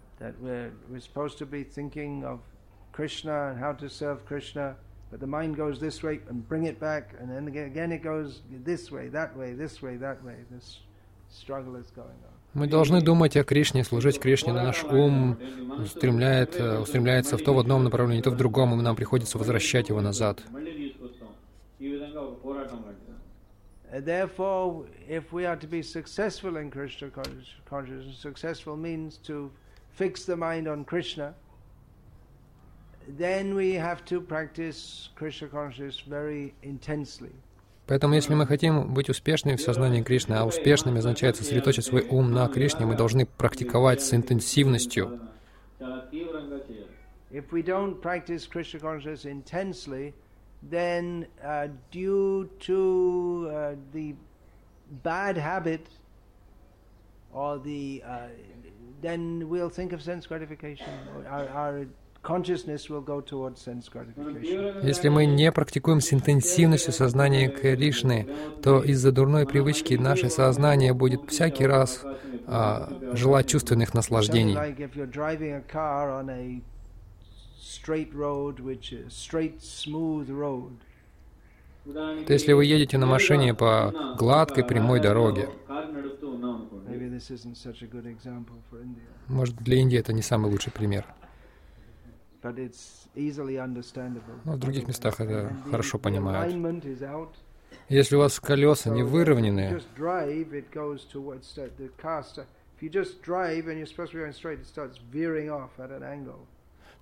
Krishna 2.93 4.77
But 5.11 5.19
the 5.19 5.27
mind 5.27 5.55
goes 5.55 5.79
this 5.79 6.01
way 6.03 6.19
and 6.29 6.47
bring 6.47 6.65
it 6.65 6.79
back, 6.79 7.13
and 7.19 7.29
then 7.29 7.47
again 7.47 7.91
it 7.91 8.01
goes 8.03 8.41
this 8.65 8.91
way, 8.91 9.07
that 9.09 9.37
way, 9.37 9.53
this 9.53 9.81
way, 9.81 9.97
that 9.97 10.23
way. 10.23 10.35
This 10.49 10.79
struggle 11.29 11.75
is 11.75 11.91
going 11.95 12.19
on. 12.25 12.33
Мы 12.53 12.67
должны 12.67 13.01
думать 13.01 13.35
о 13.35 13.43
Кришне, 13.43 13.83
служить 13.83 14.19
Кришне, 14.19 14.53
но 14.53 14.63
наш 14.63 14.83
ум 14.83 15.37
устремляет, 15.77 16.59
устремляется 16.59 17.37
в 17.37 17.43
то 17.43 17.53
в 17.53 17.59
одном 17.59 17.83
направлении, 17.83 18.21
то 18.21 18.31
в 18.31 18.37
другом, 18.37 18.79
и 18.79 18.81
нам 18.81 18.95
приходится 18.95 19.37
возвращать 19.37 19.89
его 19.89 20.01
назад. 20.01 20.41
Therefore, 24.03 24.85
if 25.07 25.31
we 25.31 25.45
are 25.45 25.55
to 25.55 25.67
be 25.67 25.81
successful 25.81 26.57
in 26.57 26.69
Krishna 26.69 27.09
consciousness, 27.65 28.17
successful 28.17 28.75
means 28.75 29.17
to 29.23 29.51
fix 29.91 30.25
the 30.25 30.35
mind 30.35 30.67
on 30.67 30.83
Krishna, 30.83 31.33
then 33.07 33.55
we 33.55 33.73
have 33.73 34.03
to 34.05 34.19
practice 34.19 35.09
Krishna 35.15 35.47
consciousness 35.47 36.01
very 36.01 36.53
intensely. 36.63 37.31
Поэтому, 37.87 38.15
если 38.15 38.33
мы 38.33 38.47
хотим 38.47 38.93
быть 38.93 39.09
успешными 39.09 39.55
в 39.55 39.61
сознании 39.61 40.01
Кришны, 40.01 40.33
а 40.33 40.45
успешными 40.45 40.97
означает 40.97 41.35
сосредоточить 41.37 41.85
свой 41.85 42.01
ум 42.09 42.31
на 42.31 42.47
Кришне, 42.47 42.85
мы 42.85 42.95
должны 42.95 43.25
практиковать 43.27 44.01
с 44.01 44.13
интенсивностью. 44.13 45.19
If 47.31 47.51
we 47.51 47.61
don't 47.61 48.01
practice 48.01 48.47
Krishna 48.47 48.79
consciousness 48.79 49.25
intensely, 49.25 50.13
then 50.69 51.27
uh, 51.43 51.67
due 51.91 52.49
to 52.59 53.51
uh, 53.51 53.75
the 53.93 54.15
bad 55.03 55.37
habit 55.37 55.87
or 57.31 57.59
the 57.59 58.03
uh, 58.05 58.27
then 59.01 59.47
we'll 59.49 59.69
think 59.69 59.93
of 59.93 60.01
sense 60.01 60.25
gratification. 60.25 60.87
Our, 61.29 61.49
our 61.49 61.85
consciousness 62.23 62.89
will 62.89 63.01
go 63.01 63.21
towards 63.21 63.61
sense 63.61 63.87
gratification. 63.89 64.81
Если 64.83 65.09
мы 65.09 65.25
не 65.25 65.51
практикуем 65.51 66.01
с 66.01 66.11
интенсивностью 66.11 66.93
сознания 66.93 67.49
Кришны, 67.49 68.27
то 68.63 68.81
из-за 68.83 69.11
дурной 69.11 69.45
привычки 69.45 69.93
наше 69.93 70.29
сознание 70.29 70.93
будет 70.93 71.21
всякий 71.29 71.67
раз 71.67 72.03
а, 72.47 72.89
желать 73.13 73.47
чувственных 73.47 73.93
наслаждений. 73.93 74.55
То 81.83 82.33
если 82.33 82.53
вы 82.53 82.65
едете 82.65 82.97
на 82.97 83.05
машине 83.07 83.53
по 83.53 83.93
гладкой 84.17 84.63
прямой 84.63 84.99
дороге, 84.99 85.49
может, 89.27 89.55
для 89.57 89.77
Индии 89.77 89.97
это 89.97 90.13
не 90.13 90.21
самый 90.21 90.51
лучший 90.51 90.71
пример. 90.71 91.05
Но 92.43 92.51
в 94.53 94.59
других 94.59 94.87
местах 94.87 95.19
это 95.19 95.55
хорошо 95.71 95.97
понимают. 95.97 96.53
Если 97.89 98.15
у 98.15 98.19
вас 98.19 98.39
колеса 98.39 98.89
не 98.91 99.03
выровнены, 99.03 99.79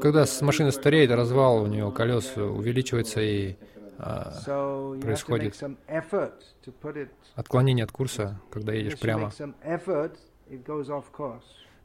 когда 0.00 0.24
машина 0.40 0.70
стареет, 0.70 1.10
развал 1.10 1.62
у 1.62 1.66
нее 1.66 1.90
колес 1.92 2.36
увеличивается 2.36 3.20
и 3.20 3.56
а, 3.98 4.32
происходит 5.00 5.54
отклонение 7.34 7.84
от 7.84 7.92
курса, 7.92 8.40
когда 8.50 8.72
едешь 8.72 8.98
прямо. 8.98 9.30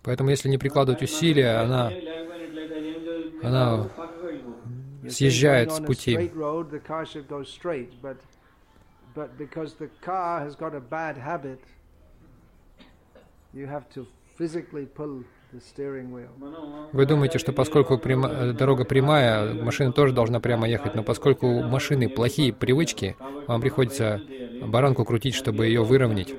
Поэтому, 0.01 0.29
если 0.29 0.47
не 0.47 0.57
прикладывать 0.57 1.01
усилия, 1.01 1.57
она, 1.57 1.91
она 3.43 3.89
съезжает 5.09 5.71
с 5.71 5.79
пути. 5.81 6.31
Вы 16.91 17.05
думаете, 17.05 17.39
что 17.39 17.53
поскольку 17.53 17.97
прямо, 17.97 18.53
дорога 18.53 18.85
прямая, 18.85 19.53
машина 19.53 19.91
тоже 19.91 20.13
должна 20.13 20.39
прямо 20.39 20.67
ехать, 20.67 20.93
но 20.95 21.03
поскольку 21.03 21.47
у 21.47 21.63
машины 21.63 22.07
плохие 22.07 22.53
привычки, 22.53 23.15
вам 23.47 23.59
приходится 23.61 24.21
баранку 24.61 25.05
крутить, 25.05 25.33
чтобы 25.33 25.65
ее 25.65 25.83
выровнять. 25.83 26.35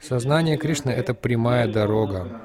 Сознание 0.00 0.56
Кришны— 0.56 0.90
это 0.90 1.14
прямая 1.14 1.72
дорога. 1.72 2.40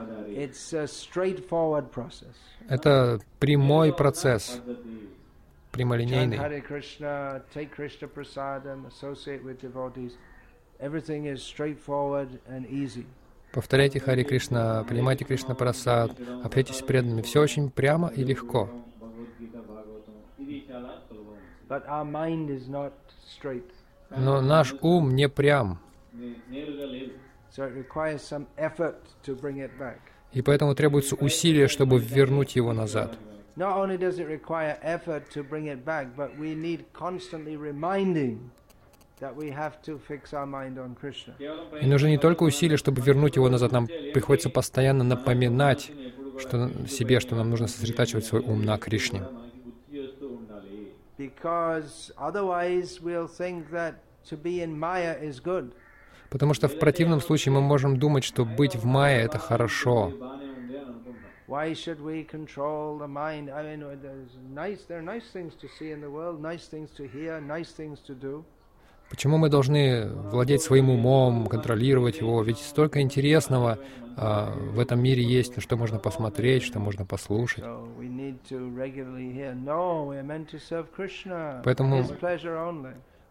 Это 2.70 3.20
прямой 3.40 3.94
процесс, 3.94 4.62
прямолинейный. 5.72 6.38
Повторяйте 13.54 14.00
Хари 14.00 14.24
Кришна, 14.24 14.84
принимайте 14.84 15.24
Кришна 15.24 15.56
Прасад, 15.56 16.12
общайтесь 16.44 16.78
с 16.78 16.82
преданными. 16.82 17.22
Все 17.22 17.40
очень 17.42 17.70
прямо 17.70 18.10
и 18.10 18.24
легко. 18.24 18.70
Но 24.10 24.42
наш 24.42 24.76
ум 24.82 25.16
не 25.16 25.30
прям. 25.30 25.80
И 30.34 30.42
поэтому 30.42 30.76
требуется 30.76 31.16
усилие, 31.16 31.68
чтобы 31.68 32.00
вернуть 32.00 32.56
его 32.56 32.74
назад. 32.74 33.18
И 41.82 41.88
нужно 41.88 42.08
не 42.08 42.18
только 42.18 42.44
усилия, 42.44 42.78
чтобы 42.78 43.02
вернуть 43.02 43.36
его 43.36 43.50
назад, 43.50 43.72
нам 43.72 43.88
приходится 43.88 44.50
постоянно 44.50 45.04
напоминать 45.04 45.92
что, 46.40 46.70
себе, 46.88 47.20
что 47.20 47.36
нам 47.36 47.50
нужно 47.50 47.68
сосредотачивать 47.68 48.26
свой 48.26 48.42
ум 48.42 48.64
на 48.64 48.78
Кришне. 48.78 49.24
Потому 56.30 56.54
что 56.54 56.68
в 56.68 56.80
противном 56.80 57.22
случае 57.22 57.54
мы 57.54 57.62
можем 57.62 58.00
думать, 58.00 58.24
что 58.24 58.46
быть 58.46 58.76
в 58.76 58.86
майя— 58.86 59.24
это 59.26 59.38
хорошо. 59.38 60.12
Why 61.46 61.74
should 61.74 62.02
we 62.02 62.24
control 62.24 62.98
the 62.98 63.08
mind? 63.08 63.50
I 63.50 63.62
mean, 63.64 63.84
nice, 64.56 64.86
there 64.88 65.00
are 65.00 65.04
nice 65.04 65.30
things 65.32 65.54
to 65.62 65.68
see 65.78 65.92
in 65.92 66.00
the 66.02 66.10
world, 66.10 66.42
nice 66.42 66.68
things 66.68 66.90
to 66.98 67.04
hear, 67.06 67.42
nice 67.42 67.74
things 67.74 68.00
to 68.08 68.16
do. 68.16 68.44
Почему 69.14 69.38
мы 69.38 69.48
должны 69.48 70.08
владеть 70.08 70.64
своим 70.64 70.90
умом, 70.90 71.46
контролировать 71.46 72.18
его? 72.18 72.42
Ведь 72.42 72.58
столько 72.58 73.00
интересного 73.00 73.78
а, 74.18 74.52
в 74.52 74.80
этом 74.80 75.04
мире 75.04 75.22
есть, 75.22 75.56
на 75.56 75.62
что 75.62 75.78
можно 75.78 76.00
посмотреть, 76.00 76.64
что 76.64 76.80
можно 76.80 77.06
послушать. 77.06 77.64
Поэтому 81.64 82.04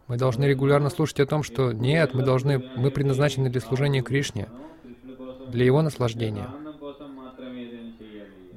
мы 0.07 0.17
должны 0.17 0.45
регулярно 0.45 0.89
слушать 0.89 1.19
о 1.19 1.25
том, 1.25 1.43
что 1.43 1.73
нет, 1.73 2.13
мы 2.13 2.23
должны, 2.23 2.59
мы 2.77 2.89
предназначены 2.89 3.49
для 3.49 3.59
служения 3.59 4.01
Кришне, 4.01 4.47
для 5.49 5.65
его 5.65 5.81
наслаждения. 5.81 6.47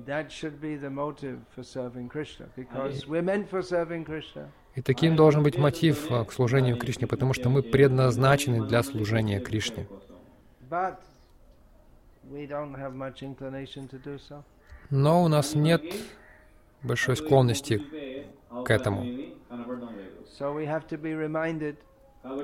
That 0.07 0.31
should 0.31 0.61
be 0.61 0.77
the 0.77 0.89
motive 0.89 1.41
for 1.57 1.65
serving 1.65 2.09
Krishna, 2.09 2.47
because 2.55 3.09
we're 3.09 3.23
meant 3.23 3.51
for 3.51 3.61
serving 3.61 4.05
Krishna. 4.05 4.47
И 4.77 4.83
таким 4.83 5.17
должен 5.17 5.43
быть 5.43 5.57
мотив 5.57 6.13
а, 6.13 6.25
к 6.25 6.33
служению 6.33 6.77
Кришне, 6.77 7.07
потому 7.07 7.33
что 7.33 7.49
мы 7.49 7.63
предназначены 7.63 8.67
для 8.67 8.83
служения 8.83 9.41
Кришне. 9.41 9.87
Но 14.91 15.25
у 15.25 15.29
нас 15.29 15.55
нет 15.55 15.83
большой 16.83 17.17
склонности 17.17 17.83
к 18.67 18.71
этому. 18.71 19.07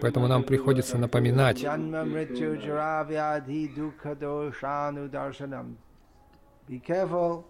Поэтому 0.00 0.26
нам 0.26 0.44
приходится 0.44 0.96
напоминать. 0.96 1.62
Be 6.68 6.78
careful. 6.78 7.44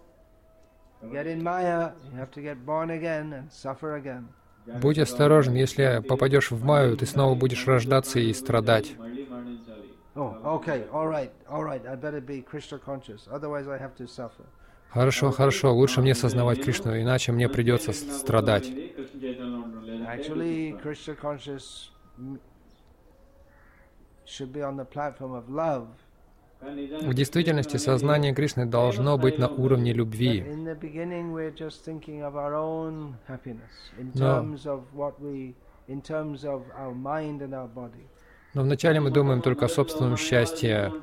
Get 1.03 1.27
in 1.27 1.43
Maya, 1.43 1.93
you 2.09 2.17
have 2.17 2.31
to 2.31 2.41
get 2.41 2.65
born 2.65 2.89
again 2.89 3.31
and 3.33 3.51
suffer 3.51 3.95
again. 3.95 4.27
Будь 4.65 4.99
осторожен, 4.99 5.53
если 5.55 6.03
попадешь 6.07 6.51
в 6.51 6.63
Майю, 6.63 6.95
ты 6.97 7.05
снова 7.05 7.35
будешь 7.35 7.67
рождаться 7.67 8.19
и 8.19 8.33
страдать. 8.33 8.95
Хорошо, 14.89 15.31
хорошо, 15.31 15.73
лучше 15.73 16.01
мне 16.01 16.13
сознавать 16.13 16.61
Кришну, 16.63 16.99
иначе 16.99 17.31
мне 17.31 17.49
придется 17.49 17.93
страдать. 17.93 18.71
should 24.25 24.53
be 24.53 24.61
on 24.61 24.77
the 24.77 24.85
platform 24.85 25.33
of 25.33 25.49
love 25.49 25.87
в 27.01 27.13
действительности 27.13 27.77
сознание 27.77 28.33
Кришны 28.33 28.65
должно 28.65 29.17
быть 29.17 29.37
на 29.37 29.47
уровне 29.47 29.93
любви. 29.93 30.43
Но 30.45 30.75
Но 38.53 38.61
вначале 38.61 38.99
мы 38.99 39.09
думаем 39.09 39.41
только 39.41 39.65
о 39.65 39.69
собственном 39.69 40.15
счастье, 40.15 40.93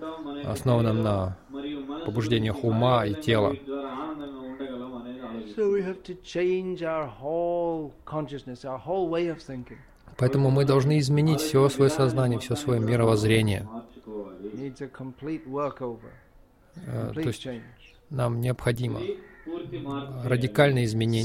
основанном 0.44 1.02
на 1.02 1.36
побуждениях 2.06 2.64
ума 2.64 3.04
и 3.04 3.14
тела. 3.14 3.54
Поэтому 10.16 10.50
мы 10.50 10.64
должны 10.64 10.98
изменить 10.98 11.40
все 11.40 11.68
свое 11.68 11.90
сознание, 11.90 12.38
все 12.38 12.54
свое 12.54 12.80
мировоззрение. 12.80 13.68
Э, 16.86 17.12
то 17.14 17.20
есть 17.20 17.46
нам 18.10 18.40
необходимо 18.40 19.00
радикальные 20.24 20.84
изменения. 20.84 21.24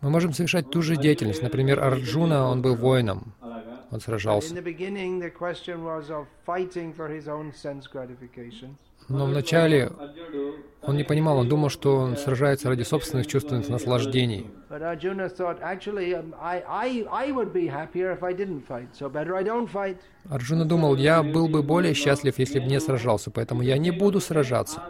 Мы 0.00 0.10
можем 0.10 0.32
совершать 0.32 0.70
ту 0.70 0.82
же 0.82 0.96
деятельность. 0.96 1.42
Например, 1.42 1.82
Арджуна, 1.82 2.48
он 2.48 2.62
был 2.62 2.76
воином, 2.76 3.34
он 3.90 4.00
сражался. 4.00 4.54
Но 9.08 9.26
вначале 9.26 9.90
он 10.82 10.96
не 10.96 11.04
понимал, 11.04 11.38
он 11.38 11.48
думал, 11.48 11.68
что 11.68 11.96
он 11.96 12.16
сражается 12.16 12.68
ради 12.68 12.82
собственных 12.82 13.26
чувственных 13.26 13.68
наслаждений. 13.68 14.46
Арджуна 20.28 20.64
думал, 20.64 20.96
я 20.96 21.22
был 21.22 21.48
бы 21.48 21.62
более 21.62 21.94
счастлив, 21.94 22.38
если 22.38 22.60
бы 22.60 22.66
не 22.66 22.80
сражался, 22.80 23.30
поэтому 23.30 23.62
я 23.62 23.78
не 23.78 23.90
буду 23.90 24.20
сражаться. 24.20 24.82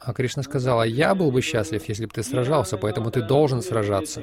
А 0.00 0.12
Кришна 0.14 0.42
сказал, 0.42 0.84
я 0.84 1.14
был 1.14 1.30
бы 1.30 1.40
счастлив, 1.42 1.84
если 1.88 2.06
бы 2.06 2.12
ты 2.12 2.22
сражался, 2.22 2.78
поэтому 2.78 3.10
ты 3.10 3.22
должен 3.22 3.60
сражаться. 3.62 4.22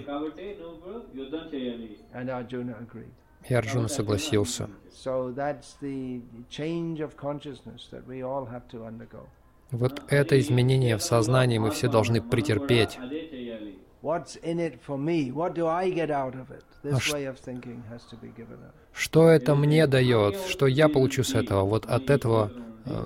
И 3.48 3.54
Арджуна 3.54 3.88
согласился. 3.88 4.70
Вот 9.72 10.02
это 10.08 10.40
изменение 10.40 10.98
в 10.98 11.04
сознании 11.04 11.58
мы 11.60 11.72
все 11.72 11.88
должны 11.88 12.22
претерпеть. 12.22 13.00
Что 18.94 19.30
это 19.30 19.56
мне 19.56 19.88
дает? 19.88 20.36
Что 20.48 20.68
я 20.68 20.90
получу 20.90 21.24
с 21.24 21.36
этого? 21.36 21.64
Вот 21.66 21.86
от 21.86 22.10
этого, 22.10 22.52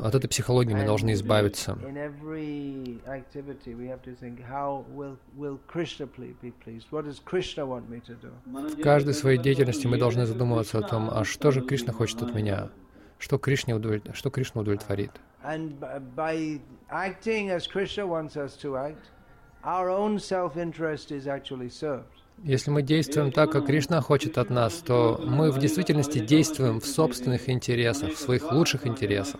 от 0.03 0.15
этой 0.15 0.27
психологии 0.27 0.73
мы 0.73 0.85
должны 0.85 1.13
избавиться. 1.13 1.75
В 8.53 8.81
каждой 8.81 9.13
своей 9.13 9.37
деятельности 9.37 9.87
мы 9.87 9.97
должны 9.97 10.25
задумываться 10.25 10.79
о 10.79 10.81
том, 10.81 11.09
а 11.11 11.23
что 11.23 11.51
же 11.51 11.61
Кришна 11.61 11.93
хочет 11.93 12.21
от 12.21 12.33
меня? 12.33 12.69
Что 13.19 13.37
Кришна, 13.37 13.75
удовлет... 13.75 14.09
что 14.13 14.29
Кришна 14.29 14.61
удовлетворит? 14.61 15.11
our 19.63 19.89
own 19.89 20.19
self-interest 20.19 21.11
is 21.11 21.27
actually 21.27 21.69
served. 21.69 22.22
Если 22.43 22.71
мы 22.71 22.81
действуем 22.81 23.31
так, 23.31 23.53
как 23.53 23.67
Кришна 23.67 24.01
хочет 24.01 24.37
от 24.37 24.49
нас, 24.49 24.73
то 24.79 25.17
мы 25.25 25.49
в 25.49 25.59
действительности 25.59 26.19
действуем 26.19 26.81
в 26.81 26.85
собственных 26.85 27.47
интересах, 27.47 28.11
в 28.11 28.17
своих 28.17 28.51
лучших 28.51 28.85
интересах. 28.85 29.39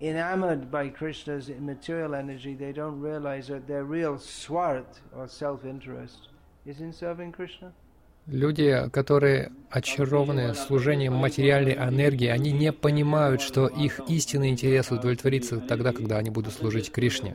enamored 0.00 0.70
by 0.70 0.88
Krishna's 0.88 1.50
material 1.60 2.14
energy, 2.14 2.54
they 2.54 2.72
don't 2.72 3.00
realize 3.00 3.48
that 3.48 3.66
their 3.66 3.84
real 3.84 4.18
swart 4.18 4.98
or 5.14 5.28
self-interest 5.28 6.28
is 6.64 6.80
in 6.80 6.92
serving 6.92 7.32
Krishna. 7.32 7.72
Люди, 8.30 8.88
которые 8.92 9.50
очарованы 9.70 10.54
служением 10.54 11.14
материальной 11.14 11.74
энергии, 11.74 12.28
они 12.28 12.52
не 12.52 12.72
понимают, 12.72 13.40
что 13.40 13.66
их 13.66 13.98
истинный 14.08 14.50
интерес 14.50 14.92
удовлетворится 14.92 15.58
тогда, 15.58 15.92
когда 15.92 16.18
они 16.18 16.30
будут 16.30 16.52
служить 16.52 16.92
Кришне. 16.92 17.34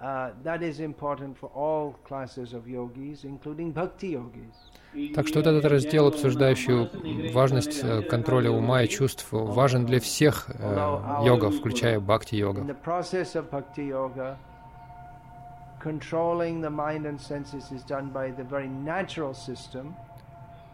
Uh, 0.00 0.32
that 0.42 0.60
is 0.60 0.80
important 0.80 1.38
for 1.38 1.48
all 1.54 1.94
classes 2.04 2.52
of 2.52 2.66
yogis, 2.68 3.24
including 3.24 3.70
bhakti 3.70 4.08
yogis. 4.08 4.73
Так 5.14 5.26
что 5.26 5.40
вот 5.40 5.46
этот 5.46 5.64
раздел, 5.64 6.06
обсуждающий 6.06 7.32
важность 7.32 7.80
э, 7.82 8.02
контроля 8.02 8.50
ума 8.50 8.82
и 8.82 8.88
чувств, 8.88 9.26
важен 9.30 9.86
для 9.86 9.98
всех 9.98 10.46
э, 10.48 11.24
йогов, 11.24 11.56
включая 11.56 11.98
бхакти-йога. 11.98 12.64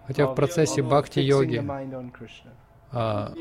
Хотя 0.06 0.26
в 0.26 0.34
процессе 0.34 0.82
бхакти-йоги 0.82 1.64
а, 2.92 3.32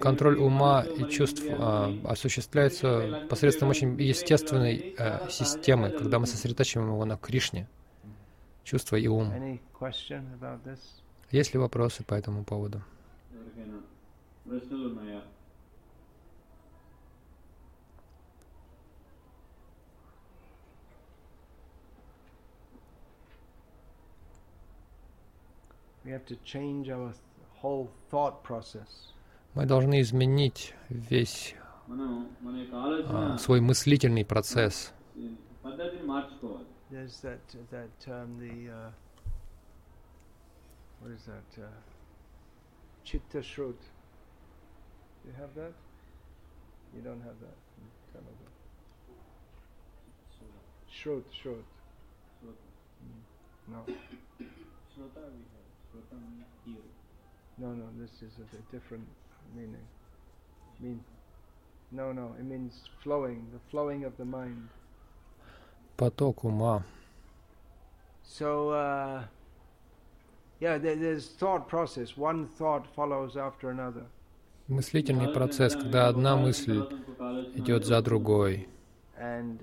контроль 0.00 0.38
ума 0.38 0.82
и 0.82 1.04
чувств 1.10 1.42
а, 1.48 1.92
осуществляется 2.04 3.26
посредством 3.28 3.68
очень 3.68 4.00
естественной 4.00 4.94
а, 4.98 5.28
системы, 5.28 5.90
когда 5.90 6.18
мы 6.18 6.26
сосредотачиваем 6.26 6.88
его 6.88 7.04
на 7.04 7.16
Кришне 7.16 7.68
чувства 8.70 8.96
и 8.96 9.08
ум. 9.08 9.32
Есть 11.32 11.54
ли 11.54 11.58
вопросы 11.58 12.04
по 12.04 12.14
этому 12.14 12.44
поводу? 12.44 12.80
Мы 29.54 29.66
должны 29.66 30.00
изменить 30.00 30.74
весь 30.88 31.56
а, 33.08 33.36
свой 33.38 33.60
мыслительный 33.60 34.24
процесс 34.24 34.92
there's 36.90 37.20
that 37.20 37.40
that 37.70 37.88
term 38.00 38.38
the 38.38 38.72
uh, 38.72 38.90
what 41.00 41.12
is 41.12 41.22
that 41.24 41.62
uh, 41.62 41.68
chitta 43.04 43.38
shrut. 43.38 43.74
You 45.26 45.32
have 45.38 45.54
that? 45.54 45.72
You 46.94 47.02
don't 47.02 47.20
have 47.20 47.38
that. 47.40 47.56
Me 47.78 47.88
that. 48.14 48.22
Shrut, 50.90 51.24
shrut. 51.32 51.64
No. 53.68 53.78
Shrota 53.86 55.22
we 55.32 55.42
have. 55.54 55.68
Shrota 55.86 56.16
means 56.20 56.46
hear. 56.64 56.82
No, 57.58 57.68
no. 57.68 57.84
This 57.98 58.10
is 58.22 58.32
a, 58.38 58.56
a 58.56 58.62
different 58.72 59.06
meaning. 59.54 59.86
Mean. 60.80 61.00
No, 61.92 62.12
no. 62.12 62.34
It 62.38 62.44
means 62.44 62.82
flowing. 63.02 63.46
The 63.52 63.60
flowing 63.70 64.04
of 64.04 64.16
the 64.16 64.24
mind. 64.24 64.68
Поток 66.00 66.44
ума. 66.44 66.82
So, 68.24 68.70
uh, 68.70 69.24
yeah, 70.60 70.78
there's 70.78 71.28
thought 71.38 71.68
process. 71.68 72.16
One 72.16 72.46
thought 72.58 72.86
follows 72.96 73.36
after 73.36 73.68
another. 73.68 74.06
Мыслительный 74.68 75.28
процесс, 75.28 75.74
когда 75.74 76.08
одна 76.08 76.36
мысль 76.36 76.80
идет 77.54 77.84
за 77.84 78.00
другой. 78.00 78.68
And 79.18 79.58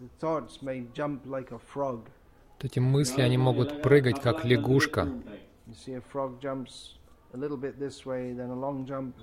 the 0.00 0.08
thoughts 0.20 0.62
may 0.62 0.86
jump 0.94 1.26
like 1.26 1.52
a 1.52 1.58
frog. 1.58 2.08
Вот 2.56 2.64
эти 2.64 2.78
мысли, 2.78 3.20
они 3.20 3.36
могут 3.36 3.82
прыгать, 3.82 4.22
как 4.22 4.46
лягушка. 4.46 5.02
You 5.66 5.74
see 5.74 5.94
a 5.94 6.00
frog 6.00 6.40
jumps 6.40 6.94
a 7.34 7.36
little 7.36 7.58
bit 7.58 7.78
this 7.78 8.06
way, 8.06 8.32
then 8.32 8.48
a 8.48 8.58
long 8.58 8.86
jump 8.86 9.14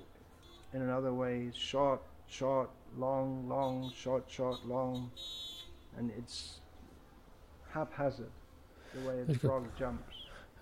in 0.74 0.84
another 0.84 1.12
way, 1.12 1.50
short, 1.56 2.02
short, 2.28 2.70
long, 2.96 3.50
long, 3.50 3.92
short, 3.96 4.26
short, 4.30 4.64
long 4.64 5.10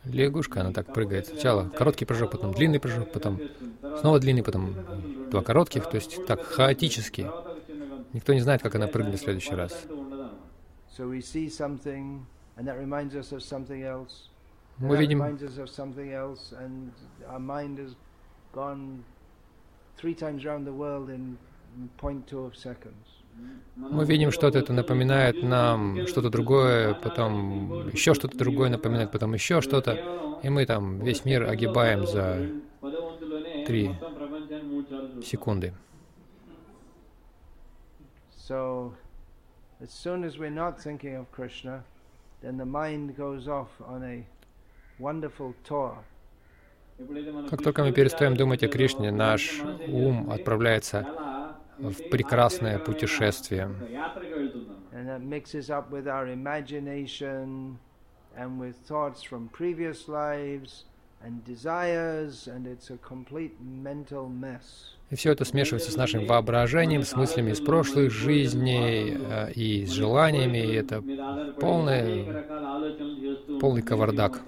Лягушка, 0.06 0.62
она 0.62 0.74
так 0.74 0.94
прыгает. 0.94 1.28
Сначала 1.28 1.70
короткий 1.70 2.06
прыжок, 2.06 2.32
потом 2.32 2.54
длинный 2.54 2.80
прыжок, 2.80 3.12
потом 3.12 3.40
снова 4.00 4.20
длинный, 4.20 4.44
потом 4.44 4.76
два 5.30 5.42
коротких, 5.42 5.90
то 5.90 5.96
есть 5.96 6.26
так 6.26 6.42
хаотически. 6.42 7.30
Никто 8.12 8.34
не 8.34 8.42
знает, 8.42 8.62
как 8.62 8.76
она 8.76 8.88
прыгнет 8.88 9.20
в 9.20 9.24
следующий 9.24 9.56
раз. 9.56 9.86
Мы 14.78 14.98
видим 14.98 15.22
Мы 23.76 24.06
видим 24.06 24.32
что-то, 24.32 24.60
это 24.60 24.72
напоминает 24.72 25.42
нам 25.42 26.06
что-то 26.08 26.30
другое, 26.30 26.94
потом 26.94 27.90
еще 27.90 28.14
что-то 28.14 28.38
другое 28.38 28.70
напоминает, 28.70 29.12
потом 29.12 29.34
еще 29.34 29.62
что-то, 29.62 30.40
и 30.44 30.50
мы 30.50 30.66
там 30.66 31.00
весь 31.00 31.26
мир 31.26 31.50
огибаем 31.50 32.06
за 32.06 32.50
три 33.66 33.96
секунды. 35.24 35.74
So, 38.48 38.94
as 39.82 39.90
soon 39.90 40.24
as 40.24 40.38
we're 40.38 40.50
not 40.50 40.78
thinking 40.78 41.16
of 41.16 41.32
Krishna, 41.32 41.84
then 42.42 42.58
the 42.58 42.66
mind 42.66 43.16
goes 43.16 43.48
off 43.48 43.70
on 43.88 44.04
a 44.04 44.26
wonderful 45.00 45.56
tour. 45.64 45.98
Как 47.50 47.64
только 47.64 47.84
мы 47.84 47.92
перестаем 47.92 48.36
думать 48.38 48.64
о 48.64 48.68
Кришне, 48.68 49.12
наш 49.12 49.62
ум 49.88 50.30
отправляется 50.30 51.08
в 51.90 52.10
прекрасное 52.10 52.80
путешествие. 52.80 53.70
И 65.10 65.16
все 65.16 65.32
это 65.32 65.46
смешивается 65.46 65.92
с 65.92 65.96
нашим 65.96 66.26
воображением, 66.26 67.04
с 67.04 67.16
мыслями 67.16 67.52
из 67.52 67.62
прошлых 67.62 68.12
жизней 68.12 69.18
э, 69.18 69.52
и 69.52 69.86
с 69.86 69.92
желаниями, 69.92 70.58
и 70.58 70.74
это 70.74 71.02
полный, 71.60 72.26
полный 73.60 73.82
кавардак. 73.82 74.42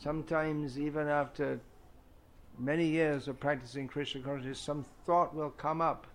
Sometimes 0.00 0.78
even 0.78 1.08
after 1.08 1.60
many 2.58 2.86
years 2.86 3.28
of 3.28 3.38
practicing 3.40 3.88
Krishna 3.88 4.20
consciousness, 4.20 4.58
some 4.58 4.84
thought 5.06 5.34
will 5.34 5.50
come 5.50 5.80
up 5.80 6.06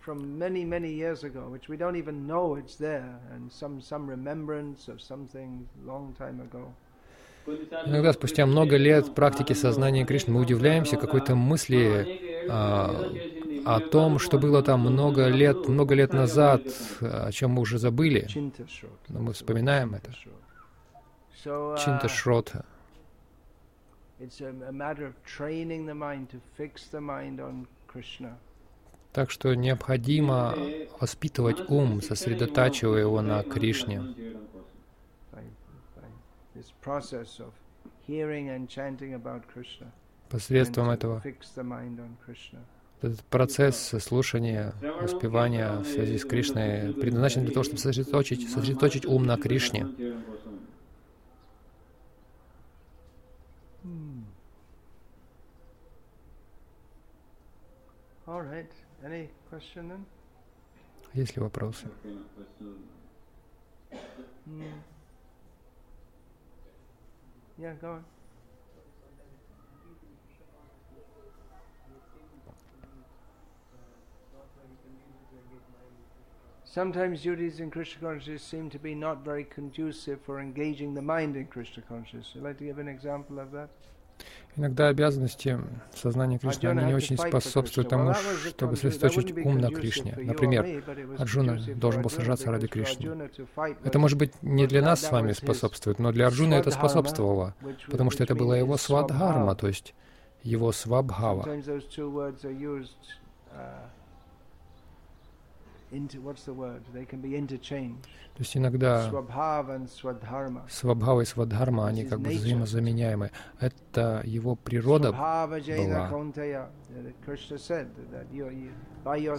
from 0.00 0.38
many, 0.38 0.64
many 0.64 0.92
years 0.92 1.24
ago, 1.24 1.48
which 1.48 1.68
we 1.68 1.76
don't 1.76 1.96
even 1.96 2.26
know 2.26 2.54
it's 2.54 2.76
there, 2.76 3.18
and 3.32 3.50
some, 3.50 3.80
some 3.80 4.06
remembrance 4.06 4.88
of 4.88 5.00
something 5.00 5.66
long 5.84 6.14
time 6.18 6.40
ago. 6.40 6.72
Иногда 7.86 8.12
спустя 8.12 8.44
много 8.44 8.76
лет 8.76 9.14
практики 9.14 9.52
сознания 9.52 10.04
Кришны 10.04 10.32
мы 10.32 10.40
удивляемся 10.40 10.96
какой-то 10.96 11.36
мысли 11.36 12.48
а, 12.50 13.08
о 13.64 13.78
том, 13.80 14.18
что 14.18 14.38
было 14.38 14.64
там 14.64 14.80
много 14.80 15.28
лет, 15.28 15.68
много 15.68 15.94
лет 15.94 16.12
назад, 16.12 16.62
о 17.00 17.30
чем 17.30 17.52
мы 17.52 17.62
уже 17.62 17.78
забыли, 17.78 18.26
но 19.08 19.20
мы 19.20 19.32
вспоминаем 19.32 19.94
это. 19.94 20.10
Чинта 21.78 22.08
Шрота. 22.08 22.64
Так 29.12 29.30
что 29.30 29.54
необходимо 29.54 30.54
воспитывать 31.00 31.70
ум, 31.70 32.02
сосредотачивая 32.02 33.00
его 33.00 33.22
на 33.22 33.42
Кришне. 33.42 34.02
Посредством 40.28 40.90
этого 40.90 41.22
этот 43.02 43.20
процесс 43.24 43.94
слушания, 44.00 44.74
воспевания 45.00 45.78
в 45.78 45.86
связи 45.86 46.18
с 46.18 46.24
Кришной 46.24 46.94
предназначен 46.94 47.42
для 47.42 47.52
того, 47.52 47.64
чтобы 47.64 47.78
сосредоточить, 47.78 48.50
сосредоточить 48.50 49.04
ум 49.04 49.26
на 49.26 49.36
Кришне. 49.36 49.86
All 58.27 58.41
right. 58.41 58.71
Any 59.03 59.29
question 59.49 59.89
then? 59.89 60.05
Есть 61.13 61.35
ли 61.35 61.41
вопросы? 61.41 61.87
Mm. 64.47 64.81
Yeah, 67.57 67.73
go 67.81 67.91
on. 67.91 68.05
Sometimes 76.63 77.21
duties 77.21 77.59
in 77.59 77.69
Krishna 77.69 77.99
consciousness 77.99 78.43
seem 78.43 78.69
to 78.69 78.79
be 78.79 78.95
not 78.95 79.25
very 79.25 79.43
conducive 79.43 80.21
for 80.21 80.39
engaging 80.39 80.93
the 80.93 81.01
mind 81.01 81.35
in 81.35 81.47
Krishna 81.47 81.83
consciousness. 81.83 82.31
Would 82.33 82.39
you 82.39 82.47
like 82.47 82.57
to 82.59 82.63
give 82.63 82.79
an 82.79 82.87
example 82.87 83.39
of 83.39 83.51
that? 83.51 83.69
Иногда 84.58 84.88
обязанности 84.88 85.60
сознания 85.94 86.38
Кришны, 86.38 86.68
они 86.68 86.84
не 86.86 86.94
очень 86.94 87.18
способствуют 87.18 87.90
тому, 87.90 88.14
чтобы 88.48 88.76
сосредоточить 88.76 89.36
ум 89.44 89.58
на 89.58 89.70
Кришне. 89.70 90.14
Например, 90.16 90.82
Арджуна 91.18 91.58
должен 91.74 92.00
был 92.00 92.08
сражаться 92.08 92.50
ради 92.50 92.66
Кришны. 92.66 93.30
Это, 93.84 93.98
может 93.98 94.16
быть, 94.16 94.32
не 94.42 94.66
для 94.66 94.80
нас 94.80 95.02
с 95.02 95.10
вами 95.10 95.32
способствует, 95.32 95.98
но 95.98 96.10
для 96.10 96.28
Арджуна 96.28 96.54
это 96.54 96.70
способствовало, 96.70 97.54
потому 97.90 98.10
что 98.10 98.24
это 98.24 98.34
была 98.34 98.56
его 98.56 98.78
свадхарма, 98.78 99.54
то 99.56 99.66
есть 99.66 99.94
его 100.42 100.72
свабхава. 100.72 101.46
То 108.34 108.40
есть 108.40 108.56
иногда 108.56 109.08
свабхава 110.68 111.20
и 111.20 111.24
свадхарма, 111.24 111.86
они 111.86 112.04
как 112.04 112.20
бы 112.20 112.30
взаимозаменяемы. 112.30 113.30
Это 113.60 114.20
его 114.24 114.56
природа 114.56 115.12
была. 115.12 115.46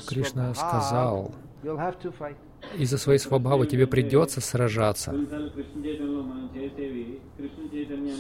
Кришна 0.08 0.54
сказал, 0.54 1.34
из-за 2.78 2.98
своей 2.98 3.20
свабхавы 3.20 3.68
тебе 3.68 3.86
придется 3.88 4.42
сражаться. 4.42 5.12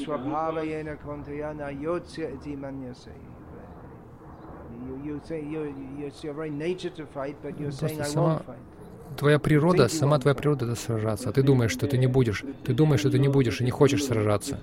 Свабхава 0.04 0.60
сама 8.06 8.42
твоя 9.18 9.40
природа, 9.40 9.88
сама 9.88 10.20
твоя 10.20 10.36
природа 10.36 10.66
это 10.66 10.76
сражаться. 10.76 11.30
А 11.30 11.32
ты 11.32 11.44
думаешь, 11.44 11.72
что 11.72 11.88
ты 11.88 11.98
не 11.98 12.08
будешь. 12.08 12.44
Ты 12.64 12.74
думаешь, 12.74 13.00
что 13.00 13.12
ты 13.12 13.20
не 13.20 13.28
будешь 13.28 13.62
и 13.62 13.64
не 13.64 13.72
хочешь 13.72 14.04
сражаться. 14.04 14.60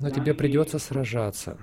Но 0.00 0.10
тебе 0.10 0.34
придется 0.34 0.78
сражаться. 0.78 1.56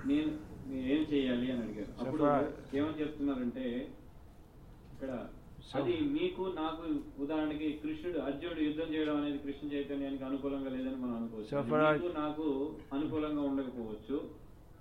అది 5.76 5.99
మీకు 5.99 6.53
నాకు 6.55 6.84
ఉదాహరణకి 7.24 7.80
కృష్ణుడు 7.84 8.19
అర్జునుడు 8.19 8.59
యుద్ధం 8.59 8.93
చేయడం 8.93 9.17
అనేది 9.17 9.38
కృష్ణ 9.38 9.67
చైతన్యానికి 9.74 10.24
అనుకూలంగా 10.24 10.69
లేదని 10.69 10.95
మనం 10.95 11.15
అనుకోవచ్చు. 11.15 12.13
నాకు 12.19 12.76
అనుకూలంగా 12.93 13.41
ఉండకపోవచ్చు. 13.41 14.30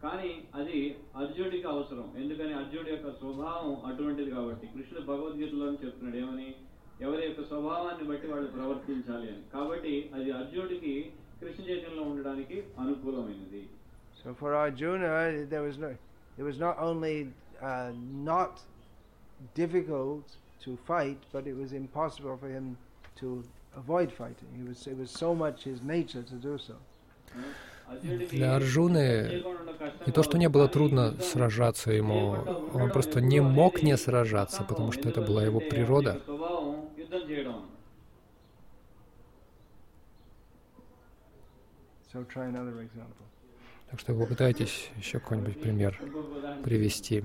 కానీ 0.02 0.44
అది 0.54 0.96
అర్జునుడికి 1.16 1.68
అవసరం. 1.68 2.12
ఎందుకని? 2.16 2.52
అర్జునుడి 2.54 2.90
యొక్క 2.90 3.10
స్వభావం 3.10 3.90
అటువంటిది 3.90 4.30
కాబట్టి. 4.30 4.66
కృష్ణుడు 4.66 5.06
భగవద్గీతలో 5.06 5.72
చెప్తున్నాడు 5.72 6.16
ఏమని? 6.16 6.54
ఎవరి 7.00 7.26
యొక్క 7.26 7.42
స్వభావాన్ని 7.44 8.08
బట్టి 8.08 8.26
వాళ్ళు 8.26 8.48
ప్రవర్తించాలి 8.50 9.28
అని. 9.28 9.42
కాబట్టి 9.54 10.10
అది 10.14 10.30
అర్జునుడికి 10.30 11.12
కృష్ణ 11.40 11.64
చైతన్యంలో 11.64 12.02
ఉండడానికి 12.02 12.62
అనుకూలమైనది. 12.78 13.68
So 14.22 14.32
for 14.32 14.50
Arjuna, 14.52 15.10
there 15.50 15.62
was 15.66 15.76
no, 15.82 15.90
it 16.38 16.44
was 16.46 16.56
not 16.60 16.74
only 16.86 17.14
uh, 17.68 17.92
not 18.28 18.50
difficult 19.58 20.26
to 20.64 20.76
fight, 20.86 21.18
but 21.32 21.46
it 21.46 21.56
was 21.56 21.72
impossible 21.72 22.36
for 22.36 22.48
him 22.48 22.76
to 23.16 23.42
avoid 23.76 24.12
fighting. 24.12 24.48
It 24.60 24.68
was, 24.68 24.86
it 24.86 24.98
was 24.98 25.10
so 25.10 25.34
much 25.34 25.64
his 25.64 25.82
nature 25.82 26.22
to 26.22 26.34
do 26.34 26.58
so. 26.58 26.76
Для 28.30 28.54
Арджуны 28.54 29.42
не 30.06 30.12
то, 30.12 30.22
что 30.22 30.38
не 30.38 30.48
было 30.48 30.68
трудно 30.68 31.20
сражаться 31.20 31.90
ему, 31.90 32.36
он 32.72 32.90
просто 32.90 33.20
не 33.20 33.40
мог 33.40 33.82
не 33.82 33.96
сражаться, 33.96 34.62
потому 34.62 34.92
что 34.92 35.08
это 35.08 35.20
была 35.20 35.44
его 35.44 35.60
природа. 35.60 36.20
Так 43.90 43.98
что 43.98 44.14
попытайтесь 44.14 44.90
еще 44.96 45.18
какой-нибудь 45.18 45.60
пример 45.60 46.00
привести. 46.62 47.24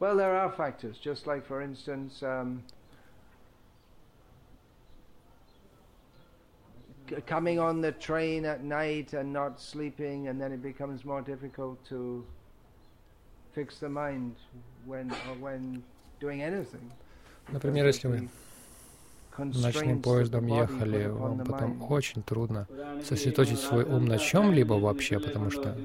Well, 0.00 0.16
there 0.16 0.36
are 0.36 0.50
factors, 0.50 0.96
just 0.98 1.26
like, 1.26 1.44
for 1.44 1.60
instance, 1.60 2.22
um, 2.22 2.62
coming 7.26 7.58
on 7.58 7.80
the 7.80 7.92
train 7.92 8.44
at 8.44 8.62
night 8.62 9.12
and 9.12 9.32
not 9.32 9.60
sleeping, 9.60 10.28
and 10.28 10.40
then 10.40 10.52
it 10.52 10.62
becomes 10.62 11.04
more 11.04 11.20
difficult 11.20 11.84
to 11.88 12.24
fix 13.54 13.78
the 13.78 13.88
mind 13.88 14.36
when 14.86 15.10
or 15.10 15.34
when 15.40 15.82
doing 16.20 16.42
anything. 16.42 16.92
Например, 17.50 17.86
если 17.86 18.08
вы 18.08 18.28
ночным 19.38 20.02
поездом 20.02 20.46
ехали, 20.46 21.06
вам 21.06 21.38
потом 21.44 21.82
очень 21.90 22.22
трудно 22.22 22.68
сосредоточить 23.02 23.58
свой 23.58 23.84
ум 23.84 24.04
на 24.04 24.18
чем-либо 24.18 24.74
вообще, 24.74 25.18
потому 25.18 25.50
что 25.50 25.76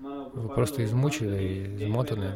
вы 0.00 0.48
просто 0.50 0.84
измучены 0.84 1.36
и 1.36 1.84
измотаны. 1.84 2.32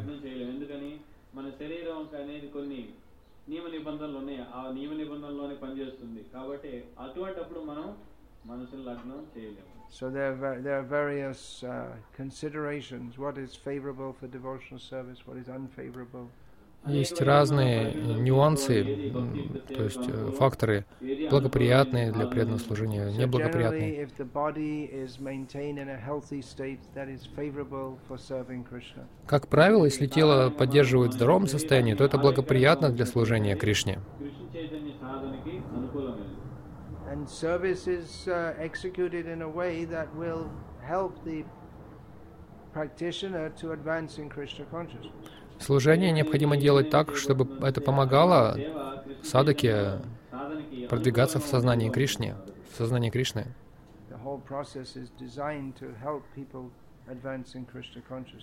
నియమ 3.48 3.66
నిబంధనలు 3.68 4.16
ఉన్నాయి 4.18 4.42
ఆ 4.54 4.60
నియమ 4.70 4.92
నిబంధనలోనే 4.94 5.54
పనిచేస్తుంది 5.54 6.22
కాబట్టి 6.34 6.72
అటువంటిప్పుడు 7.00 7.60
మనం 7.70 7.88
మనసుని 8.46 8.84
లగ్నం 8.84 9.22
చేయలేము 9.36 9.70
So 9.90 10.04
there 10.10 10.30
are, 10.44 10.60
there 10.60 10.76
are 10.78 10.86
various 10.92 11.62
uh, 11.64 11.72
considerations. 12.16 13.10
What 13.16 13.36
is 13.38 13.50
favorable 13.66 14.12
for 14.12 14.26
devotional 14.28 14.80
service? 14.80 15.20
What 15.26 15.36
is 15.36 15.48
unfavorable? 15.48 16.24
Есть 16.87 17.21
разные 17.21 17.93
нюансы, 17.93 19.11
то 19.67 19.83
есть 19.83 20.07
э, 20.07 20.31
факторы, 20.37 20.85
благоприятные 21.29 22.11
для 22.11 22.25
преданного 22.25 22.59
служения, 22.59 23.11
неблагоприятные. 23.11 24.07
Как 29.27 29.47
правило, 29.47 29.85
если 29.85 30.07
тело 30.07 30.49
поддерживает 30.49 31.11
в 31.11 31.15
здоровом 31.15 31.47
состоянии, 31.47 31.93
то 31.93 32.03
это 32.03 32.17
благоприятно 32.17 32.89
для 32.89 33.05
служения 33.05 33.55
Кришне. 33.55 33.99
Служение 45.59 46.11
необходимо 46.11 46.57
делать 46.57 46.89
так, 46.89 47.15
чтобы 47.15 47.47
это 47.65 47.81
помогало 47.81 48.57
садаке 49.23 49.99
продвигаться 50.89 51.39
в 51.39 51.45
сознании 51.45 51.89
Кришны, 51.89 52.35
в 52.71 52.77
сознании 52.77 53.09
Кришны. 53.09 53.47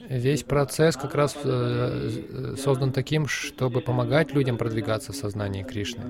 Весь 0.09 0.43
процесс 0.43 0.97
как 0.97 1.14
раз 1.14 1.37
э, 1.45 2.57
создан 2.57 2.93
таким, 2.93 3.27
чтобы 3.27 3.81
помогать 3.81 4.33
людям 4.33 4.59
продвигаться 4.59 5.12
в 5.12 5.17
сознании 5.17 5.62
Кришны. 5.62 6.03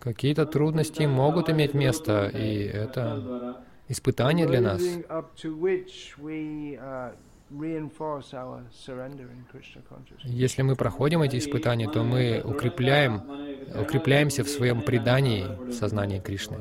Какие-то 0.00 0.46
трудности 0.46 1.02
могут 1.04 1.50
иметь 1.50 1.74
место, 1.74 2.28
и 2.28 2.62
это 2.64 3.64
испытание 3.88 4.46
для 4.46 4.60
нас. 4.60 4.82
Если 10.24 10.62
мы 10.62 10.76
проходим 10.76 11.22
эти 11.22 11.38
испытания, 11.38 11.88
то 11.90 12.02
мы 12.02 12.42
укрепляем, 12.44 13.22
укрепляемся 13.80 14.44
в 14.44 14.48
своем 14.48 14.82
предании 14.82 15.44
в 15.44 15.72
сознании 15.72 16.20
Кришны. 16.20 16.58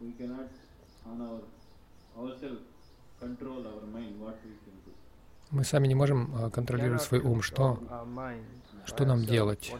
We 0.00 0.12
cannot 0.12 0.48
on 1.04 1.20
our 1.20 1.40
ourselves 2.16 2.62
control 3.20 3.66
our 3.66 3.84
mind, 3.92 4.20
what 4.20 4.38
we 4.44 4.52
мы 5.50 5.64
сами 5.64 5.86
не 5.86 5.94
можем 5.94 6.34
а, 6.34 6.50
контролировать 6.50 7.02
свой 7.02 7.20
ум. 7.20 7.42
Что, 7.42 7.78
что 8.84 9.04
нам 9.04 9.24
делать? 9.24 9.72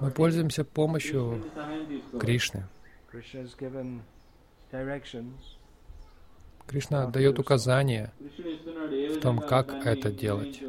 Мы 0.00 0.10
пользуемся 0.10 0.64
помощью 0.64 1.44
Кришны. 2.18 2.66
Кришна 6.66 7.06
дает 7.06 7.38
указания 7.38 8.12
в 8.18 9.20
том, 9.20 9.38
как 9.40 9.86
это 9.86 10.10
делать. 10.10 10.62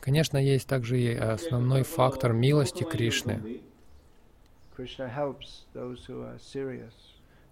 Конечно, 0.00 0.38
есть 0.38 0.68
также 0.68 0.98
и 0.98 1.14
основной 1.14 1.82
фактор 1.82 2.32
милости 2.32 2.84
Кришны. 2.84 3.60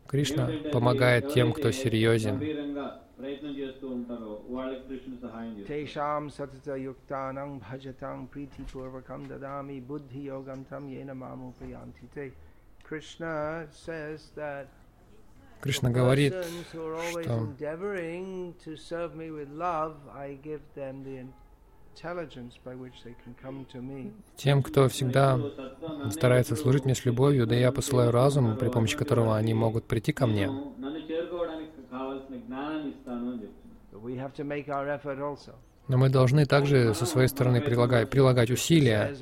Кришна 0.08 0.50
помогает 0.72 1.32
тем, 1.32 1.52
кто 1.52 1.70
серьезен. 1.70 2.40
Krishna 12.84 13.68
says 13.72 14.32
that 14.36 14.66
Кришна 15.62 15.90
говорит, 15.90 16.34
что 16.70 17.48
тем, 24.36 24.62
кто 24.64 24.88
всегда 24.88 25.38
старается 26.10 26.56
служить 26.56 26.84
мне 26.84 26.96
с 26.96 27.04
любовью, 27.04 27.46
да 27.46 27.54
я 27.54 27.70
посылаю 27.70 28.10
разум, 28.10 28.56
при 28.56 28.70
помощи 28.70 28.96
которого 28.96 29.36
они 29.36 29.54
могут 29.54 29.84
прийти 29.84 30.12
ко 30.12 30.26
мне. 30.26 30.50
Но 35.88 35.98
мы 35.98 36.08
должны 36.08 36.46
также 36.46 36.94
со 36.94 37.06
своей 37.06 37.28
стороны 37.28 37.60
прилагать, 37.60 38.10
прилагать 38.10 38.50
усилия. 38.50 39.16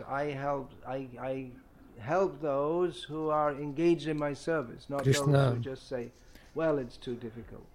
Кришна 5.02 5.56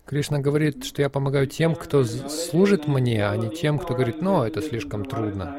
Кришна 0.05 0.39
говорит, 0.39 0.83
что 0.83 1.01
я 1.01 1.09
помогаю 1.09 1.47
тем, 1.47 1.75
кто 1.75 2.03
служит 2.03 2.87
мне, 2.87 3.27
а 3.27 3.35
не 3.37 3.49
тем, 3.49 3.79
кто 3.79 3.93
говорит, 3.93 4.21
ну, 4.21 4.43
это 4.43 4.61
слишком 4.61 5.05
трудно. 5.05 5.55